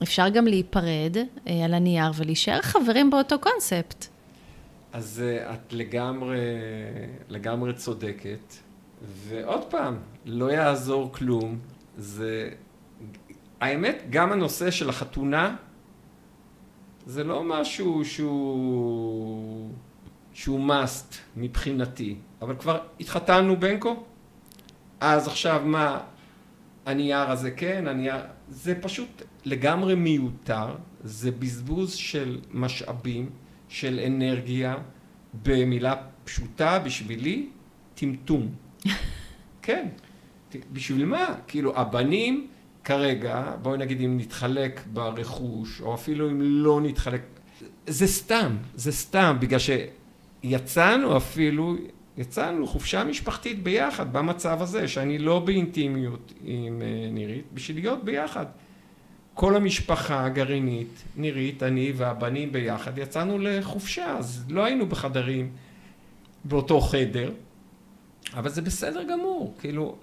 ואפשר 0.00 0.28
גם 0.28 0.46
להיפרד 0.46 1.16
אה, 1.48 1.64
על 1.64 1.74
הנייר 1.74 2.10
ולהישאר 2.16 2.62
חברים 2.62 3.10
באותו 3.10 3.38
קונספט. 3.38 4.06
אז 4.92 5.22
אה, 5.26 5.54
את 5.54 5.72
לגמרי, 5.72 6.38
לגמרי 7.28 7.74
צודקת, 7.74 8.54
ועוד 9.02 9.64
פעם, 9.64 9.98
לא 10.24 10.52
יעזור 10.52 11.12
כלום, 11.12 11.58
זה... 11.96 12.50
האמת, 13.60 14.02
גם 14.10 14.32
הנושא 14.32 14.70
של 14.70 14.88
החתונה, 14.88 15.56
זה 17.06 17.24
לא 17.24 17.44
משהו 17.44 18.04
שהוא... 18.04 19.70
שהוא 20.36 20.70
must 20.70 21.14
מבחינתי, 21.36 22.16
אבל 22.42 22.56
כבר 22.56 22.78
התחתנו 23.00 23.56
בנקו, 23.60 24.04
אז 25.00 25.28
עכשיו 25.28 25.62
מה, 25.64 26.00
הנייר 26.86 27.30
הזה 27.30 27.50
כן, 27.50 27.88
הנייר, 27.88 28.16
זה 28.48 28.74
פשוט 28.80 29.22
לגמרי 29.44 29.94
מיותר, 29.94 30.74
זה 31.04 31.30
בזבוז 31.30 31.94
של 31.94 32.40
משאבים, 32.52 33.30
של 33.68 34.00
אנרגיה, 34.06 34.76
במילה 35.42 35.94
פשוטה 36.24 36.78
בשבילי, 36.78 37.48
טמטום. 37.94 38.48
כן, 39.62 39.88
בשביל 40.72 41.04
מה? 41.04 41.34
כאילו 41.48 41.78
הבנים 41.78 42.46
כרגע, 42.84 43.52
בואי 43.62 43.78
נגיד 43.78 44.00
אם 44.00 44.16
נתחלק 44.18 44.80
ברכוש, 44.92 45.80
או 45.80 45.94
אפילו 45.94 46.30
אם 46.30 46.40
לא 46.40 46.80
נתחלק, 46.80 47.22
זה 47.86 48.06
סתם, 48.06 48.56
זה 48.74 48.92
סתם, 48.92 49.36
בגלל 49.40 49.58
ש... 49.58 49.70
יצאנו 50.42 51.16
אפילו, 51.16 51.76
יצאנו 52.18 52.66
חופשה 52.66 53.04
משפחתית 53.04 53.62
ביחד 53.62 54.12
במצב 54.12 54.62
הזה, 54.62 54.88
שאני 54.88 55.18
לא 55.18 55.38
באינטימיות 55.38 56.32
עם 56.44 56.82
אה, 56.82 57.10
נירית, 57.10 57.44
בשביל 57.54 57.76
להיות 57.76 58.04
ביחד. 58.04 58.46
כל 59.34 59.56
המשפחה 59.56 60.24
הגרעינית, 60.24 61.02
נירית, 61.16 61.62
אני 61.62 61.92
והבנים 61.96 62.52
ביחד, 62.52 62.98
יצאנו 62.98 63.38
לחופשה, 63.38 64.16
אז 64.18 64.44
לא 64.48 64.64
היינו 64.64 64.86
בחדרים 64.86 65.50
באותו 66.44 66.80
חדר, 66.80 67.32
אבל 68.34 68.48
זה 68.48 68.62
בסדר 68.62 69.02
גמור, 69.02 69.54
כאילו, 69.60 69.96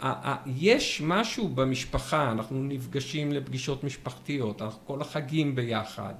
יש 0.57 1.01
משהו 1.05 1.47
במשפחה, 1.47 2.31
אנחנו 2.31 2.63
נפגשים 2.63 3.31
לפגישות 3.31 3.83
משפחתיות, 3.83 4.61
אנחנו 4.61 4.79
כל 4.85 5.01
החגים 5.01 5.55
ביחד. 5.55 6.13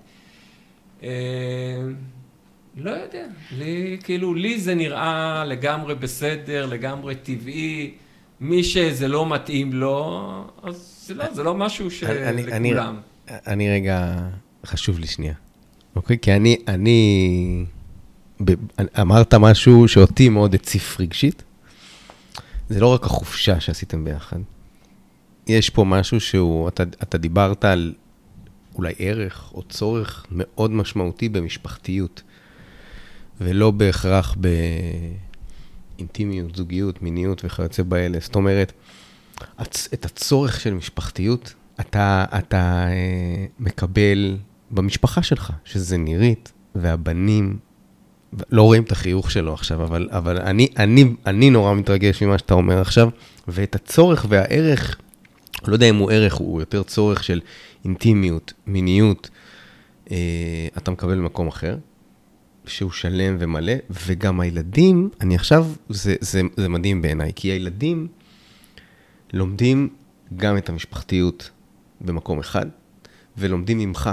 לא 2.77 2.91
יודע, 2.91 3.25
לי, 3.51 3.97
כאילו, 4.03 4.33
לי 4.33 4.59
זה 4.59 4.75
נראה 4.75 5.43
לגמרי 5.45 5.95
בסדר, 5.95 6.65
לגמרי 6.65 7.15
טבעי. 7.15 7.93
מי 8.39 8.63
שזה 8.63 9.07
לא 9.07 9.29
מתאים 9.29 9.73
לו, 9.73 10.29
אז 10.63 11.03
זה 11.07 11.13
לא, 11.13 11.33
זה 11.33 11.43
לא 11.43 11.55
משהו 11.55 11.91
שלכולם. 11.91 12.95
אני, 13.27 13.35
אני 13.47 13.69
רגע, 13.69 14.15
חשוב 14.65 14.99
לי 14.99 15.07
שנייה, 15.07 15.33
אוקיי? 15.95 16.17
כי 16.21 16.33
אני, 16.33 16.57
אני, 16.67 17.65
ב, 18.45 18.51
אמרת 19.01 19.33
משהו 19.33 19.87
שאותי 19.87 20.29
מאוד 20.29 20.53
הציף 20.53 20.99
רגשית. 20.99 21.43
זה 22.69 22.79
לא 22.79 22.93
רק 22.93 23.05
החופשה 23.05 23.59
שעשיתם 23.59 24.03
ביחד. 24.03 24.39
יש 25.47 25.69
פה 25.69 25.83
משהו 25.83 26.19
שהוא, 26.19 26.67
אתה, 26.67 26.83
אתה 26.83 27.17
דיברת 27.17 27.65
על 27.65 27.93
אולי 28.75 28.93
ערך 28.99 29.51
או 29.53 29.63
צורך 29.63 30.25
מאוד 30.31 30.71
משמעותי 30.71 31.29
במשפחתיות. 31.29 32.21
ולא 33.41 33.71
בהכרח 33.71 34.35
ב... 34.41 34.47
אינטימיות, 35.99 36.55
זוגיות, 36.55 37.01
מיניות 37.01 37.45
וכיוצא 37.45 37.83
באלה. 37.83 38.17
זאת 38.21 38.35
אומרת, 38.35 38.73
את 39.93 40.05
הצורך 40.05 40.59
של 40.59 40.73
משפחתיות, 40.73 41.53
אתה, 41.79 42.25
אתה 42.37 42.85
אה, 42.87 43.45
מקבל 43.59 44.37
במשפחה 44.71 45.23
שלך, 45.23 45.51
שזה 45.65 45.97
נירית, 45.97 46.51
והבנים, 46.75 47.57
לא 48.49 48.61
רואים 48.61 48.83
את 48.83 48.91
החיוך 48.91 49.31
שלו 49.31 49.53
עכשיו, 49.53 49.83
אבל, 49.83 50.09
אבל 50.11 50.37
אני, 50.37 50.67
אני, 50.77 51.05
אני 51.25 51.49
נורא 51.49 51.73
מתרגש 51.73 52.23
ממה 52.23 52.37
שאתה 52.37 52.53
אומר 52.53 52.81
עכשיו, 52.81 53.09
ואת 53.47 53.75
הצורך 53.75 54.25
והערך, 54.29 54.97
לא 55.67 55.73
יודע 55.73 55.89
אם 55.89 55.95
הוא 55.95 56.11
ערך, 56.11 56.33
הוא 56.33 56.61
יותר 56.61 56.83
צורך 56.83 57.23
של 57.23 57.41
אינטימיות, 57.85 58.53
מיניות, 58.67 59.29
אה, 60.11 60.17
אתה 60.77 60.91
מקבל 60.91 61.17
במקום 61.17 61.47
אחר, 61.47 61.77
שהוא 62.65 62.91
שלם 62.91 63.35
ומלא, 63.39 63.73
וגם 63.89 64.39
הילדים, 64.39 65.09
אני 65.21 65.35
עכשיו, 65.35 65.67
זה, 65.89 66.15
זה, 66.21 66.41
זה 66.57 66.69
מדהים 66.69 67.01
בעיניי, 67.01 67.31
כי 67.35 67.47
הילדים 67.47 68.07
לומדים 69.33 69.89
גם 70.35 70.57
את 70.57 70.69
המשפחתיות 70.69 71.49
במקום 72.01 72.39
אחד, 72.39 72.65
ולומדים 73.37 73.79
ממך 73.79 74.09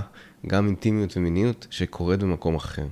גם 0.47 0.67
אינטימיות 0.67 1.17
ומיניות 1.17 1.67
שקורית 1.71 2.21
במקום 2.21 2.55
אחר. 2.55 2.87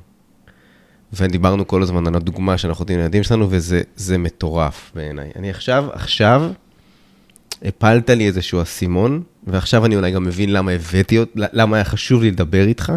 ודיברנו 1.12 1.66
כל 1.66 1.82
הזמן 1.82 2.06
על 2.06 2.14
הדוגמה 2.14 2.58
שאנחנו 2.58 2.82
נותנים 2.82 2.98
לילדים 2.98 3.22
שלנו, 3.22 3.46
וזה 3.50 4.18
מטורף 4.18 4.92
בעיניי. 4.94 5.30
אני 5.36 5.50
עכשיו, 5.50 5.88
עכשיו, 5.92 6.50
הפלת 7.62 8.10
לי 8.10 8.26
איזשהו 8.26 8.62
אסימון, 8.62 9.22
ועכשיו 9.46 9.86
אני 9.86 9.96
אולי 9.96 10.10
גם 10.10 10.24
מבין 10.24 10.52
למה 10.52 10.70
הבאתי, 10.70 11.18
למה 11.34 11.76
היה 11.76 11.84
חשוב 11.84 12.22
לי 12.22 12.30
לדבר 12.30 12.66
איתך, 12.66 12.92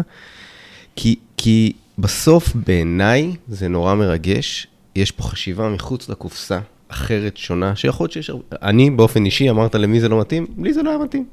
כי, 0.96 1.16
כי 1.36 1.72
בסוף 1.98 2.52
בעיניי 2.54 3.36
זה 3.48 3.68
נורא 3.68 3.94
מרגש, 3.94 4.66
יש 4.96 5.10
פה 5.10 5.22
חשיבה 5.22 5.68
מחוץ 5.68 6.08
לקופסה, 6.08 6.58
אחרת, 6.88 7.36
שונה, 7.36 7.76
שיכול 7.76 8.04
להיות 8.04 8.12
שיש... 8.12 8.30
אני 8.62 8.90
באופן 8.90 9.24
אישי 9.24 9.50
אמרת 9.50 9.74
למי 9.74 10.00
זה 10.00 10.08
לא 10.08 10.20
מתאים, 10.20 10.46
לי 10.58 10.72
זה 10.72 10.82
לא 10.82 10.90
היה 10.90 10.98
מתאים. 10.98 11.24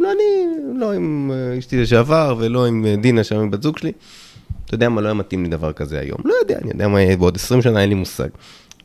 לא 0.00 0.12
אני, 0.12 0.46
לא 0.78 0.92
עם 0.92 1.30
אה, 1.34 1.58
אשתי 1.58 1.76
לשעבר 1.82 2.36
ולא 2.38 2.66
עם 2.66 2.86
אה, 2.86 2.96
דינה 2.96 3.24
שם 3.24 3.36
עם 3.36 3.50
בת 3.50 3.62
זוג 3.62 3.78
שלי. 3.78 3.92
אתה 4.64 4.74
יודע 4.74 4.88
מה, 4.88 5.00
לא 5.00 5.06
היה 5.06 5.14
מתאים 5.14 5.44
לי 5.44 5.50
דבר 5.50 5.72
כזה 5.72 5.98
היום. 5.98 6.18
לא 6.24 6.34
יודע, 6.42 6.58
אני 6.62 6.70
יודע 6.70 6.88
מה 6.88 7.00
יהיה 7.00 7.16
בעוד 7.16 7.36
20 7.36 7.62
שנה, 7.62 7.80
אין 7.80 7.88
לי 7.88 7.94
מושג. 7.94 8.28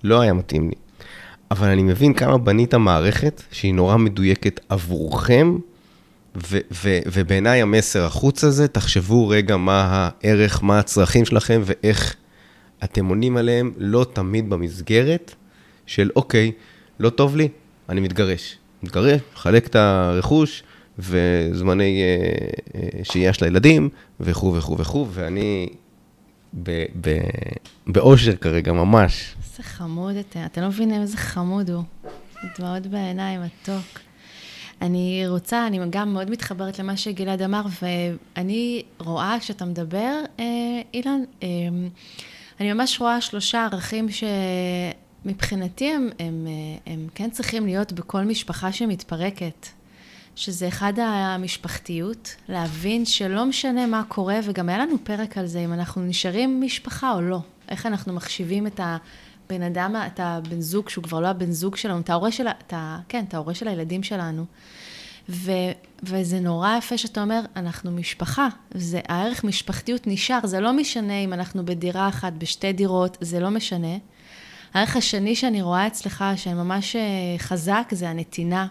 לא 0.03 0.21
היה 0.21 0.33
מתאים 0.33 0.69
לי. 0.69 0.75
אבל 1.51 1.67
אני 1.67 1.83
מבין 1.83 2.13
כמה 2.13 2.37
בנית 2.37 2.73
מערכת 2.73 3.41
שהיא 3.51 3.73
נורא 3.73 3.97
מדויקת 3.97 4.59
עבורכם, 4.69 5.57
ו- 6.35 6.57
ו- 6.71 6.99
ובעיניי 7.05 7.61
המסר 7.61 8.05
החוץ 8.05 8.43
הזה, 8.43 8.67
תחשבו 8.67 9.27
רגע 9.27 9.57
מה 9.57 10.09
הערך, 10.23 10.63
מה 10.63 10.79
הצרכים 10.79 11.25
שלכם 11.25 11.61
ואיך 11.65 12.15
אתם 12.83 13.05
עונים 13.05 13.37
עליהם, 13.37 13.71
לא 13.77 14.05
תמיד 14.13 14.49
במסגרת 14.49 15.35
של 15.85 16.09
אוקיי, 16.15 16.51
לא 16.99 17.09
טוב 17.09 17.35
לי, 17.35 17.47
אני 17.89 18.01
מתגרש. 18.01 18.57
מתגרש, 18.83 19.21
מחלק 19.35 19.67
את 19.67 19.75
הרכוש 19.75 20.63
וזמני 20.99 22.01
אה, 22.01 22.37
אה, 22.75 23.03
שהייה 23.03 23.33
של 23.33 23.45
הילדים 23.45 23.89
וכו' 24.19 24.53
וכו' 24.53 24.77
וכו', 24.77 25.07
ואני 25.11 25.69
ב- 26.63 26.85
ב- 27.01 27.19
באושר 27.87 28.35
כרגע, 28.35 28.73
ממש. 28.73 29.35
איזה 29.43 29.63
חמוד 29.63 30.15
אתה, 30.15 30.45
אתם 30.45 30.61
לא 30.61 30.67
מבינים 30.67 31.01
איזה 31.01 31.17
חמוד 31.17 31.69
הוא. 31.69 31.83
דמעות 32.59 32.87
בעיניים, 32.87 33.41
מתוק. 33.41 33.99
אני 34.81 35.23
רוצה, 35.27 35.67
אני 35.67 35.79
גם 35.89 36.13
מאוד 36.13 36.29
מתחברת 36.29 36.79
למה 36.79 36.97
שגלעד 36.97 37.41
אמר, 37.41 37.61
ואני 37.81 38.83
רואה 38.99 39.37
כשאתה 39.39 39.65
מדבר, 39.65 40.19
אה, 40.39 40.45
אילן, 40.93 41.19
אה, 41.43 41.47
אני 42.59 42.73
ממש 42.73 43.01
רואה 43.01 43.21
שלושה 43.21 43.67
ערכים 43.71 44.07
שמבחינתי 45.25 45.91
הם, 45.91 46.09
הם, 46.19 46.47
אה, 46.47 46.93
הם 46.93 47.07
כן 47.15 47.29
צריכים 47.29 47.65
להיות 47.65 47.93
בכל 47.93 48.23
משפחה 48.23 48.71
שמתפרקת. 48.71 49.67
שזה 50.35 50.67
אחד 50.67 50.93
המשפחתיות, 50.97 52.35
להבין 52.49 53.05
שלא 53.05 53.45
משנה 53.45 53.87
מה 53.87 54.03
קורה, 54.07 54.39
וגם 54.43 54.69
היה 54.69 54.77
לנו 54.77 54.95
פרק 55.03 55.37
על 55.37 55.45
זה, 55.45 55.59
אם 55.59 55.73
אנחנו 55.73 56.01
נשארים 56.01 56.61
משפחה 56.61 57.11
או 57.11 57.21
לא. 57.21 57.39
איך 57.69 57.85
אנחנו 57.85 58.13
מחשיבים 58.13 58.67
את 58.67 58.79
הבן 59.45 59.61
אדם, 59.61 59.95
את 60.07 60.19
הבן 60.19 60.61
זוג, 60.61 60.89
שהוא 60.89 61.03
כבר 61.03 61.19
לא 61.19 61.27
הבן 61.27 61.51
זוג 61.51 61.75
שלנו, 61.75 61.99
את 61.99 62.09
ההורה 62.09 62.31
של, 62.31 62.47
את 62.47 62.73
ה, 62.73 62.99
כן, 63.09 63.25
את 63.27 63.33
ההורה 63.33 63.53
של 63.53 63.67
הילדים 63.67 64.03
שלנו. 64.03 64.45
ו, 65.29 65.51
וזה 66.03 66.39
נורא 66.39 66.77
יפה 66.77 66.97
שאתה 66.97 67.21
אומר, 67.21 67.41
אנחנו 67.55 67.91
משפחה, 67.91 68.47
זה, 68.73 68.99
הערך 69.07 69.43
משפחתיות 69.43 70.07
נשאר, 70.07 70.39
זה 70.43 70.59
לא 70.59 70.73
משנה 70.73 71.19
אם 71.19 71.33
אנחנו 71.33 71.65
בדירה 71.65 72.07
אחת, 72.07 72.33
בשתי 72.33 72.73
דירות, 72.73 73.17
זה 73.21 73.39
לא 73.39 73.49
משנה. 73.49 73.97
הערך 74.73 74.95
השני 74.95 75.35
שאני 75.35 75.61
רואה 75.61 75.87
אצלך, 75.87 76.25
שממש 76.35 76.95
חזק, 77.37 77.87
זה 77.91 78.09
הנתינה. 78.09 78.67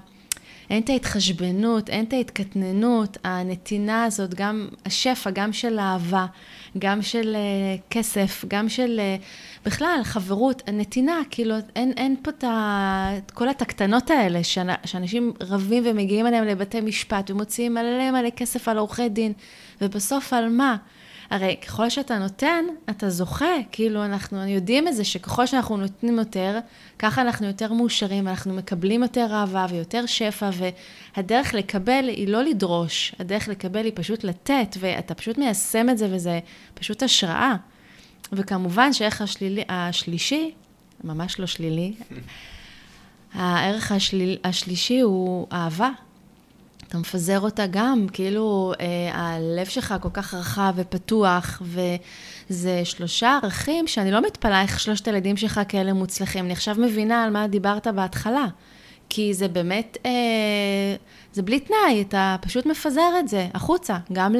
אין 0.70 0.82
את 0.82 0.90
ההתחשבנות, 0.90 1.90
אין 1.90 2.05
את 2.05 2.12
ההתקטננות, 2.12 3.16
הנתינה 3.24 4.05
הזאת, 4.05 4.34
גם 4.34 4.68
השפע, 4.86 5.30
גם 5.30 5.53
של 5.53 5.78
אהבה, 5.78 6.26
גם 6.78 7.03
של 7.03 7.36
uh, 7.36 7.80
כסף, 7.90 8.44
גם 8.48 8.68
של 8.68 9.00
uh, 9.00 9.22
בכלל 9.66 10.00
חברות, 10.03 10.62
הנתינה, 10.66 11.20
כאילו 11.30 11.55
אין, 11.76 11.92
אין 11.96 12.16
פה 12.22 12.30
את 12.30 13.30
כל 13.30 13.50
את 13.50 13.62
הקטנות 13.62 14.11
האלה 14.11 14.44
שאנשים 14.84 15.32
רבים 15.40 15.82
ומגיעים 15.86 16.26
אליהם 16.26 16.44
לבתי 16.44 16.80
משפט 16.80 17.30
ומוציאים 17.30 17.74
מלא 17.74 18.11
מלא 18.11 18.30
כסף 18.30 18.68
על 18.68 18.78
עורכי 18.78 19.09
דין, 19.09 19.32
ובסוף 19.80 20.32
על 20.32 20.48
מה? 20.48 20.76
הרי 21.33 21.57
ככל 21.66 21.91
שאתה 21.91 22.18
נותן, 22.18 22.64
אתה 22.91 23.11
זוכה, 23.11 23.55
כאילו 23.72 24.05
אנחנו 24.05 24.47
יודעים 24.47 24.89
את 24.89 24.97
זה, 24.97 25.05
שככל 25.05 25.47
שאנחנו 25.47 25.76
נותנים 25.76 26.18
יותר, 26.18 26.59
ככה 26.99 27.22
אנחנו 27.22 27.47
יותר 27.47 27.72
מאושרים, 27.72 28.28
אנחנו 28.28 28.55
מקבלים 28.55 29.03
יותר 29.03 29.28
אהבה 29.33 29.66
ויותר 29.70 30.07
שפע, 30.07 30.51
והדרך 31.16 31.55
לקבל 31.55 32.05
היא 32.09 32.28
לא 32.28 32.43
לדרוש, 32.43 33.14
הדרך 33.18 33.49
לקבל 33.49 33.85
היא 33.85 33.93
פשוט 33.95 34.24
לתת, 34.24 34.76
ואתה 34.80 35.14
פשוט 35.14 35.39
מיישם 35.39 35.91
את 35.91 35.99
זה, 35.99 36.09
וזה 36.11 36.41
פשוט 36.74 37.03
השראה. 37.03 37.55
וכמובן 38.33 38.93
שהערך 38.93 39.20
השלילי, 39.22 39.64
השלישי, 39.68 40.51
ממש 41.05 41.41
לא 41.41 41.47
שלילי, 41.47 41.95
הערך 43.35 43.93
השליל, 43.93 44.39
השלישי 44.45 45.01
הוא 45.01 45.47
אהבה. 45.53 45.91
אתה 46.93 47.01
מפזר 47.01 47.40
אותה 47.40 47.66
גם, 47.70 48.07
כאילו 48.12 48.72
אה, 48.80 49.11
הלב 49.14 49.66
שלך 49.66 49.95
כל 50.01 50.09
כך 50.12 50.34
רחב 50.34 50.72
ופתוח, 50.76 51.62
וזה 51.62 52.84
שלושה 52.84 53.38
ערכים 53.43 53.86
שאני 53.86 54.11
לא 54.11 54.22
מתפלאה 54.22 54.62
איך 54.62 54.80
שלושת 54.80 55.09
הילדים 55.09 55.36
שלך 55.36 55.61
כאלה 55.68 55.93
מוצלחים. 55.93 56.45
אני 56.45 56.53
עכשיו 56.53 56.76
מבינה 56.78 57.24
על 57.24 57.30
מה 57.30 57.47
דיברת 57.47 57.86
בהתחלה. 57.86 58.47
כי 59.09 59.34
זה 59.34 59.49
באמת, 59.49 59.97
אה, 60.07 60.11
זה 61.32 61.43
בלי 61.43 61.61
תנאי, 61.61 62.03
אתה 62.09 62.36
פשוט 62.40 62.66
מפזר 62.66 63.11
את 63.20 63.28
זה 63.28 63.49
החוצה, 63.55 63.99
גם 64.12 64.34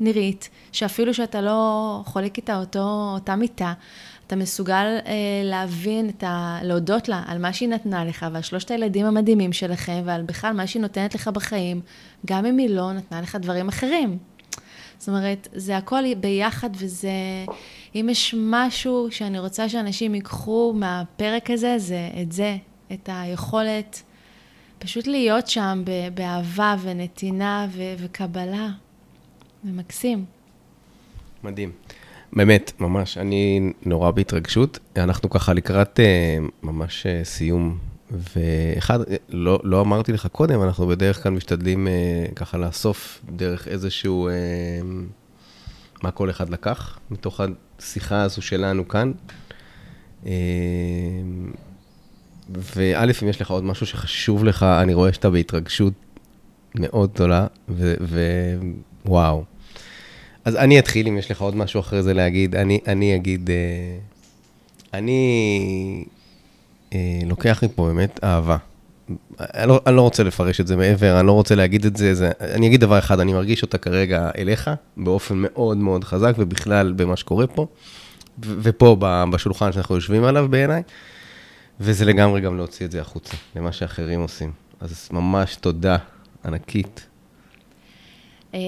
לנירית, 0.00 0.48
שאפילו 0.72 1.14
שאתה 1.14 1.40
לא 1.40 2.00
חולק 2.04 2.36
איתה 2.36 2.56
אותו, 2.56 3.10
אותה 3.14 3.36
מיטה, 3.36 3.72
אתה 4.26 4.36
מסוגל 4.36 4.98
אה, 5.06 5.12
להבין, 5.44 6.10
ה... 6.22 6.58
להודות 6.62 7.08
לה 7.08 7.22
על 7.26 7.38
מה 7.38 7.52
שהיא 7.52 7.68
נתנה 7.68 8.04
לך 8.04 8.26
ועל 8.32 8.42
שלושת 8.42 8.70
הילדים 8.70 9.06
המדהימים 9.06 9.52
שלכם 9.52 10.02
ועל 10.04 10.22
בכלל 10.22 10.52
מה 10.52 10.66
שהיא 10.66 10.82
נותנת 10.82 11.14
לך 11.14 11.28
בחיים, 11.28 11.80
גם 12.26 12.46
אם 12.46 12.58
היא 12.58 12.70
לא 12.70 12.92
נתנה 12.92 13.20
לך 13.20 13.36
דברים 13.36 13.68
אחרים. 13.68 14.18
זאת 14.98 15.08
אומרת, 15.08 15.48
זה 15.54 15.76
הכל 15.76 16.14
ביחד 16.14 16.70
וזה, 16.78 17.10
אם 17.94 18.08
יש 18.10 18.34
משהו 18.38 19.08
שאני 19.10 19.38
רוצה 19.38 19.68
שאנשים 19.68 20.14
ייקחו 20.14 20.72
מהפרק 20.76 21.50
הזה, 21.50 21.74
זה 21.78 22.08
את 22.22 22.32
זה, 22.32 22.56
את 22.92 23.08
היכולת 23.12 24.02
פשוט 24.78 25.06
להיות 25.06 25.48
שם 25.48 25.82
באהבה 26.14 26.76
ונתינה 26.82 27.66
ו- 27.70 27.94
וקבלה. 27.98 28.68
זה 29.64 29.72
מקסים. 29.72 30.24
מדהים. 31.42 31.72
באמת, 32.32 32.72
ממש, 32.80 33.18
אני 33.18 33.72
נורא 33.84 34.10
בהתרגשות. 34.10 34.78
אנחנו 34.96 35.30
ככה 35.30 35.52
לקראת 35.52 36.00
uh, 36.00 36.50
ממש 36.62 37.06
uh, 37.06 37.24
סיום, 37.24 37.78
ואחד, 38.36 38.98
לא, 39.28 39.60
לא 39.64 39.80
אמרתי 39.80 40.12
לך 40.12 40.26
קודם, 40.26 40.62
אנחנו 40.62 40.86
בדרך 40.86 41.22
כלל 41.22 41.32
משתדלים 41.32 41.88
ככה 42.36 42.58
לאסוף 42.58 43.22
דרך 43.36 43.68
איזשהו, 43.68 44.28
מה 46.02 46.10
כל 46.10 46.30
אחד 46.30 46.50
לקח, 46.50 46.98
מתוך 47.10 47.40
השיחה 47.78 48.22
הזו 48.22 48.42
שלנו 48.42 48.88
כאן. 48.88 49.12
וא', 52.50 53.04
אם 53.22 53.28
יש 53.28 53.40
לך 53.40 53.50
עוד 53.50 53.64
משהו 53.64 53.86
שחשוב 53.86 54.44
לך, 54.44 54.62
אני 54.62 54.94
רואה 54.94 55.12
שאתה 55.12 55.30
בהתרגשות 55.30 55.92
מאוד 56.74 57.12
גדולה, 57.14 57.46
ווואו. 59.06 59.44
אז 60.46 60.56
אני 60.56 60.78
אתחיל, 60.78 61.08
אם 61.08 61.18
יש 61.18 61.30
לך 61.30 61.40
עוד 61.40 61.56
משהו 61.56 61.80
אחרי 61.80 62.02
זה 62.02 62.14
להגיד. 62.14 62.56
אני, 62.56 62.80
אני 62.86 63.16
אגיד, 63.16 63.50
אה, 63.50 63.98
אני 64.94 66.04
אה, 66.92 67.20
לוקח 67.26 67.64
מפה 67.64 67.86
באמת 67.86 68.24
אהבה. 68.24 68.56
אני 69.40 69.68
לא, 69.68 69.80
אני 69.86 69.96
לא 69.96 70.02
רוצה 70.02 70.22
לפרש 70.22 70.60
את 70.60 70.66
זה 70.66 70.76
מעבר, 70.76 71.20
אני 71.20 71.26
לא 71.26 71.32
רוצה 71.32 71.54
להגיד 71.54 71.84
את 71.84 71.96
זה, 71.96 72.14
זה, 72.14 72.30
אני 72.40 72.66
אגיד 72.66 72.80
דבר 72.80 72.98
אחד, 72.98 73.20
אני 73.20 73.32
מרגיש 73.32 73.62
אותה 73.62 73.78
כרגע 73.78 74.30
אליך, 74.38 74.70
באופן 74.96 75.34
מאוד 75.36 75.76
מאוד 75.76 76.04
חזק, 76.04 76.34
ובכלל 76.38 76.92
במה 76.92 77.16
שקורה 77.16 77.46
פה. 77.46 77.66
ו- 78.46 78.54
ופה 78.62 78.96
בשולחן 79.30 79.72
שאנחנו 79.72 79.94
יושבים 79.94 80.24
עליו 80.24 80.48
בעיניי, 80.50 80.82
וזה 81.80 82.04
לגמרי 82.04 82.40
גם 82.40 82.56
להוציא 82.56 82.86
את 82.86 82.90
זה 82.90 83.00
החוצה, 83.00 83.36
למה 83.56 83.72
שאחרים 83.72 84.20
עושים. 84.20 84.52
אז 84.80 85.08
ממש 85.12 85.56
תודה 85.56 85.96
ענקית. 86.44 87.06
אה, 88.56 88.60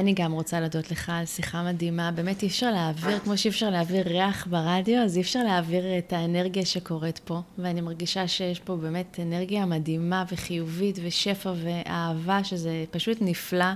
אני 0.00 0.12
גם 0.14 0.32
רוצה 0.32 0.60
להודות 0.60 0.90
לך 0.90 1.12
על 1.14 1.26
שיחה 1.26 1.62
מדהימה. 1.62 2.10
באמת 2.10 2.42
אי 2.42 2.48
אפשר 2.48 2.70
להעביר, 2.70 3.18
כמו 3.18 3.38
שאי 3.38 3.50
אפשר 3.50 3.70
להעביר 3.70 4.08
ריח 4.08 4.46
ברדיו, 4.46 5.02
אז 5.02 5.16
אי 5.16 5.22
אפשר 5.22 5.42
להעביר 5.42 5.98
את 5.98 6.12
האנרגיה 6.12 6.66
שקורית 6.66 7.18
פה. 7.18 7.40
ואני 7.58 7.80
מרגישה 7.80 8.28
שיש 8.28 8.60
פה 8.60 8.76
באמת 8.76 9.20
אנרגיה 9.22 9.66
מדהימה 9.66 10.24
וחיובית 10.32 10.98
ושפע 11.02 11.52
ואהבה, 11.62 12.44
שזה 12.44 12.84
פשוט 12.90 13.18
נפלא. 13.20 13.72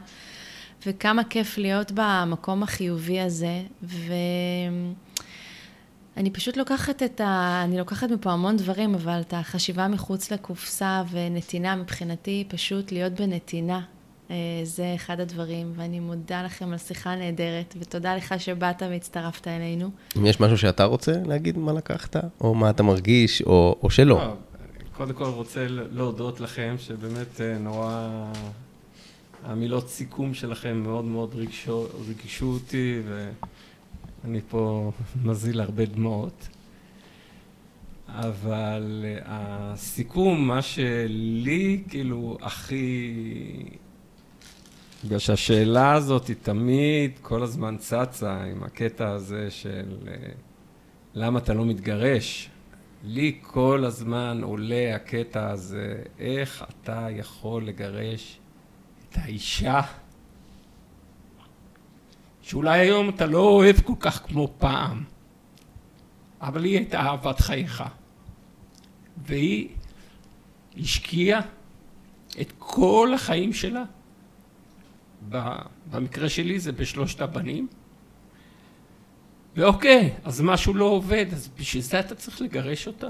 וכמה 0.86 1.24
כיף 1.24 1.58
להיות 1.58 1.92
במקום 1.94 2.62
החיובי 2.62 3.20
הזה. 3.20 3.62
ואני 3.82 4.94
פשוט 6.32 6.56
לוקחת 6.56 7.02
את 7.02 7.20
ה... 7.20 7.60
אני 7.64 7.78
לוקחת 7.78 8.10
מפה 8.10 8.32
המון 8.32 8.56
דברים, 8.56 8.94
אבל 8.94 9.20
את 9.20 9.34
החשיבה 9.36 9.88
מחוץ 9.88 10.30
לקופסה 10.30 11.02
ונתינה 11.10 11.76
מבחינתי, 11.76 12.44
פשוט 12.48 12.92
להיות 12.92 13.12
בנתינה. 13.12 13.80
אה, 14.30 14.36
זה 14.62 14.92
אחד 14.94 15.20
הדברים, 15.20 15.72
ואני 15.76 16.00
מודה 16.00 16.42
לכם 16.42 16.72
על 16.72 16.78
שיחה 16.78 17.14
נהדרת, 17.14 17.74
ותודה 17.80 18.16
לך 18.16 18.34
שבאת 18.38 18.82
והצטרפת 18.82 19.48
אלינו. 19.48 19.90
אם 20.16 20.26
יש 20.26 20.40
משהו 20.40 20.58
שאתה 20.58 20.84
רוצה 20.84 21.12
להגיד 21.26 21.58
מה 21.58 21.72
לקחת, 21.72 22.16
או 22.40 22.54
מה 22.54 22.70
אתה 22.70 22.82
מרגיש, 22.82 23.42
או, 23.42 23.76
או 23.82 23.90
שלא. 23.90 24.14
לא, 24.14 24.34
קודם 24.96 25.14
כל 25.14 25.24
רוצה 25.24 25.66
להודות 25.68 26.40
לכם, 26.40 26.74
שבאמת 26.78 27.40
אה, 27.40 27.58
נורא... 27.58 28.08
המילות 29.44 29.88
סיכום 29.88 30.34
שלכם 30.34 30.76
מאוד 30.82 31.04
מאוד 31.04 31.34
ריגשו, 31.34 31.86
ריגשו 32.08 32.46
אותי, 32.46 33.00
ואני 34.24 34.40
פה 34.48 34.92
מזיל 35.24 35.60
הרבה 35.60 35.84
דמעות. 35.84 36.48
אבל 38.08 39.04
אה, 39.04 39.18
הסיכום, 39.24 40.48
מה 40.48 40.62
שלי 40.62 41.82
כאילו 41.88 42.38
הכי... 42.42 43.14
בגלל 45.04 45.18
שהשאלה 45.18 45.92
הזאת 45.92 46.26
היא 46.26 46.36
תמיד 46.42 47.18
כל 47.22 47.42
הזמן 47.42 47.76
צצה 47.78 48.42
עם 48.42 48.62
הקטע 48.62 49.10
הזה 49.10 49.50
של 49.50 49.96
אה, 50.08 50.14
למה 51.14 51.38
אתה 51.38 51.54
לא 51.54 51.64
מתגרש. 51.64 52.50
לי 53.04 53.38
כל 53.42 53.84
הזמן 53.84 54.40
עולה 54.42 54.94
הקטע 54.94 55.50
הזה, 55.50 56.02
איך 56.18 56.64
אתה 56.68 57.06
יכול 57.10 57.66
לגרש 57.66 58.38
את 59.08 59.18
האישה 59.18 59.80
שאולי 62.42 62.78
היום 62.78 63.08
אתה 63.08 63.26
לא 63.26 63.40
אוהב 63.40 63.80
כל 63.80 63.92
כך 64.00 64.22
כמו 64.26 64.54
פעם, 64.58 65.04
אבל 66.40 66.64
היא 66.64 66.76
הייתה 66.76 67.00
אהבת 67.00 67.40
חייך. 67.40 67.84
והיא 69.26 69.68
השקיעה 70.80 71.40
את 72.40 72.52
כל 72.58 73.12
החיים 73.14 73.52
שלה, 73.52 73.82
במקרה 75.90 76.28
שלי 76.28 76.60
זה 76.60 76.72
בשלושת 76.72 77.20
הבנים, 77.20 77.68
ואוקיי, 79.56 80.14
אז 80.24 80.40
משהו 80.40 80.74
לא 80.74 80.84
עובד, 80.84 81.26
אז 81.32 81.48
בשביל 81.58 81.82
זה 81.82 82.00
אתה 82.00 82.14
צריך 82.14 82.42
לגרש 82.42 82.86
אותה? 82.86 83.08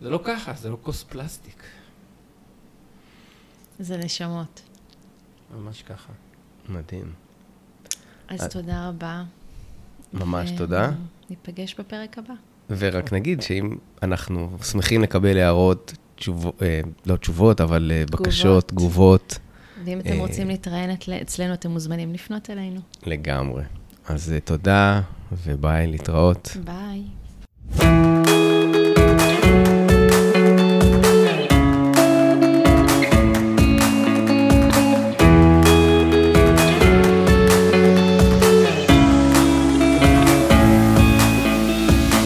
זה 0.00 0.10
לא 0.10 0.20
ככה, 0.24 0.52
זה 0.52 0.70
לא 0.70 0.76
כוס 0.82 1.02
פלסטיק. 1.02 1.62
זה 3.78 3.96
נשמות. 3.96 4.62
ממש 5.56 5.82
ככה. 5.82 6.12
מדהים. 6.68 7.12
אז 8.28 8.42
אה, 8.42 8.48
תודה 8.48 8.88
רבה. 8.88 9.24
ממש 10.12 10.50
ו- 10.50 10.56
תודה. 10.58 10.90
ניפגש 11.30 11.74
בפרק 11.74 12.18
הבא. 12.18 12.34
ורק 12.70 13.12
נגיד 13.12 13.42
שאם 13.42 13.76
אנחנו 14.02 14.58
שמחים 14.62 15.02
לקבל 15.02 15.36
הערות, 15.36 15.92
תשובות, 16.16 16.62
אה, 16.62 16.80
לא 17.06 17.16
תשובות, 17.16 17.60
אבל 17.60 17.92
אה, 17.94 18.04
בקשות, 18.10 18.68
תגובות, 18.68 19.38
ואם 19.86 20.00
אתם 20.00 20.12
אה, 20.12 20.18
רוצים 20.18 20.48
להתראיין 20.48 20.90
אצלנו, 21.22 21.54
אתם 21.54 21.70
מוזמנים 21.70 22.12
לפנות 22.12 22.50
אלינו. 22.50 22.80
לגמרי. 23.06 23.62
אז 24.08 24.32
אה, 24.32 24.40
תודה, 24.40 25.00
וביי, 25.32 25.86
להתראות. 25.86 26.56
ביי. 26.64 28.15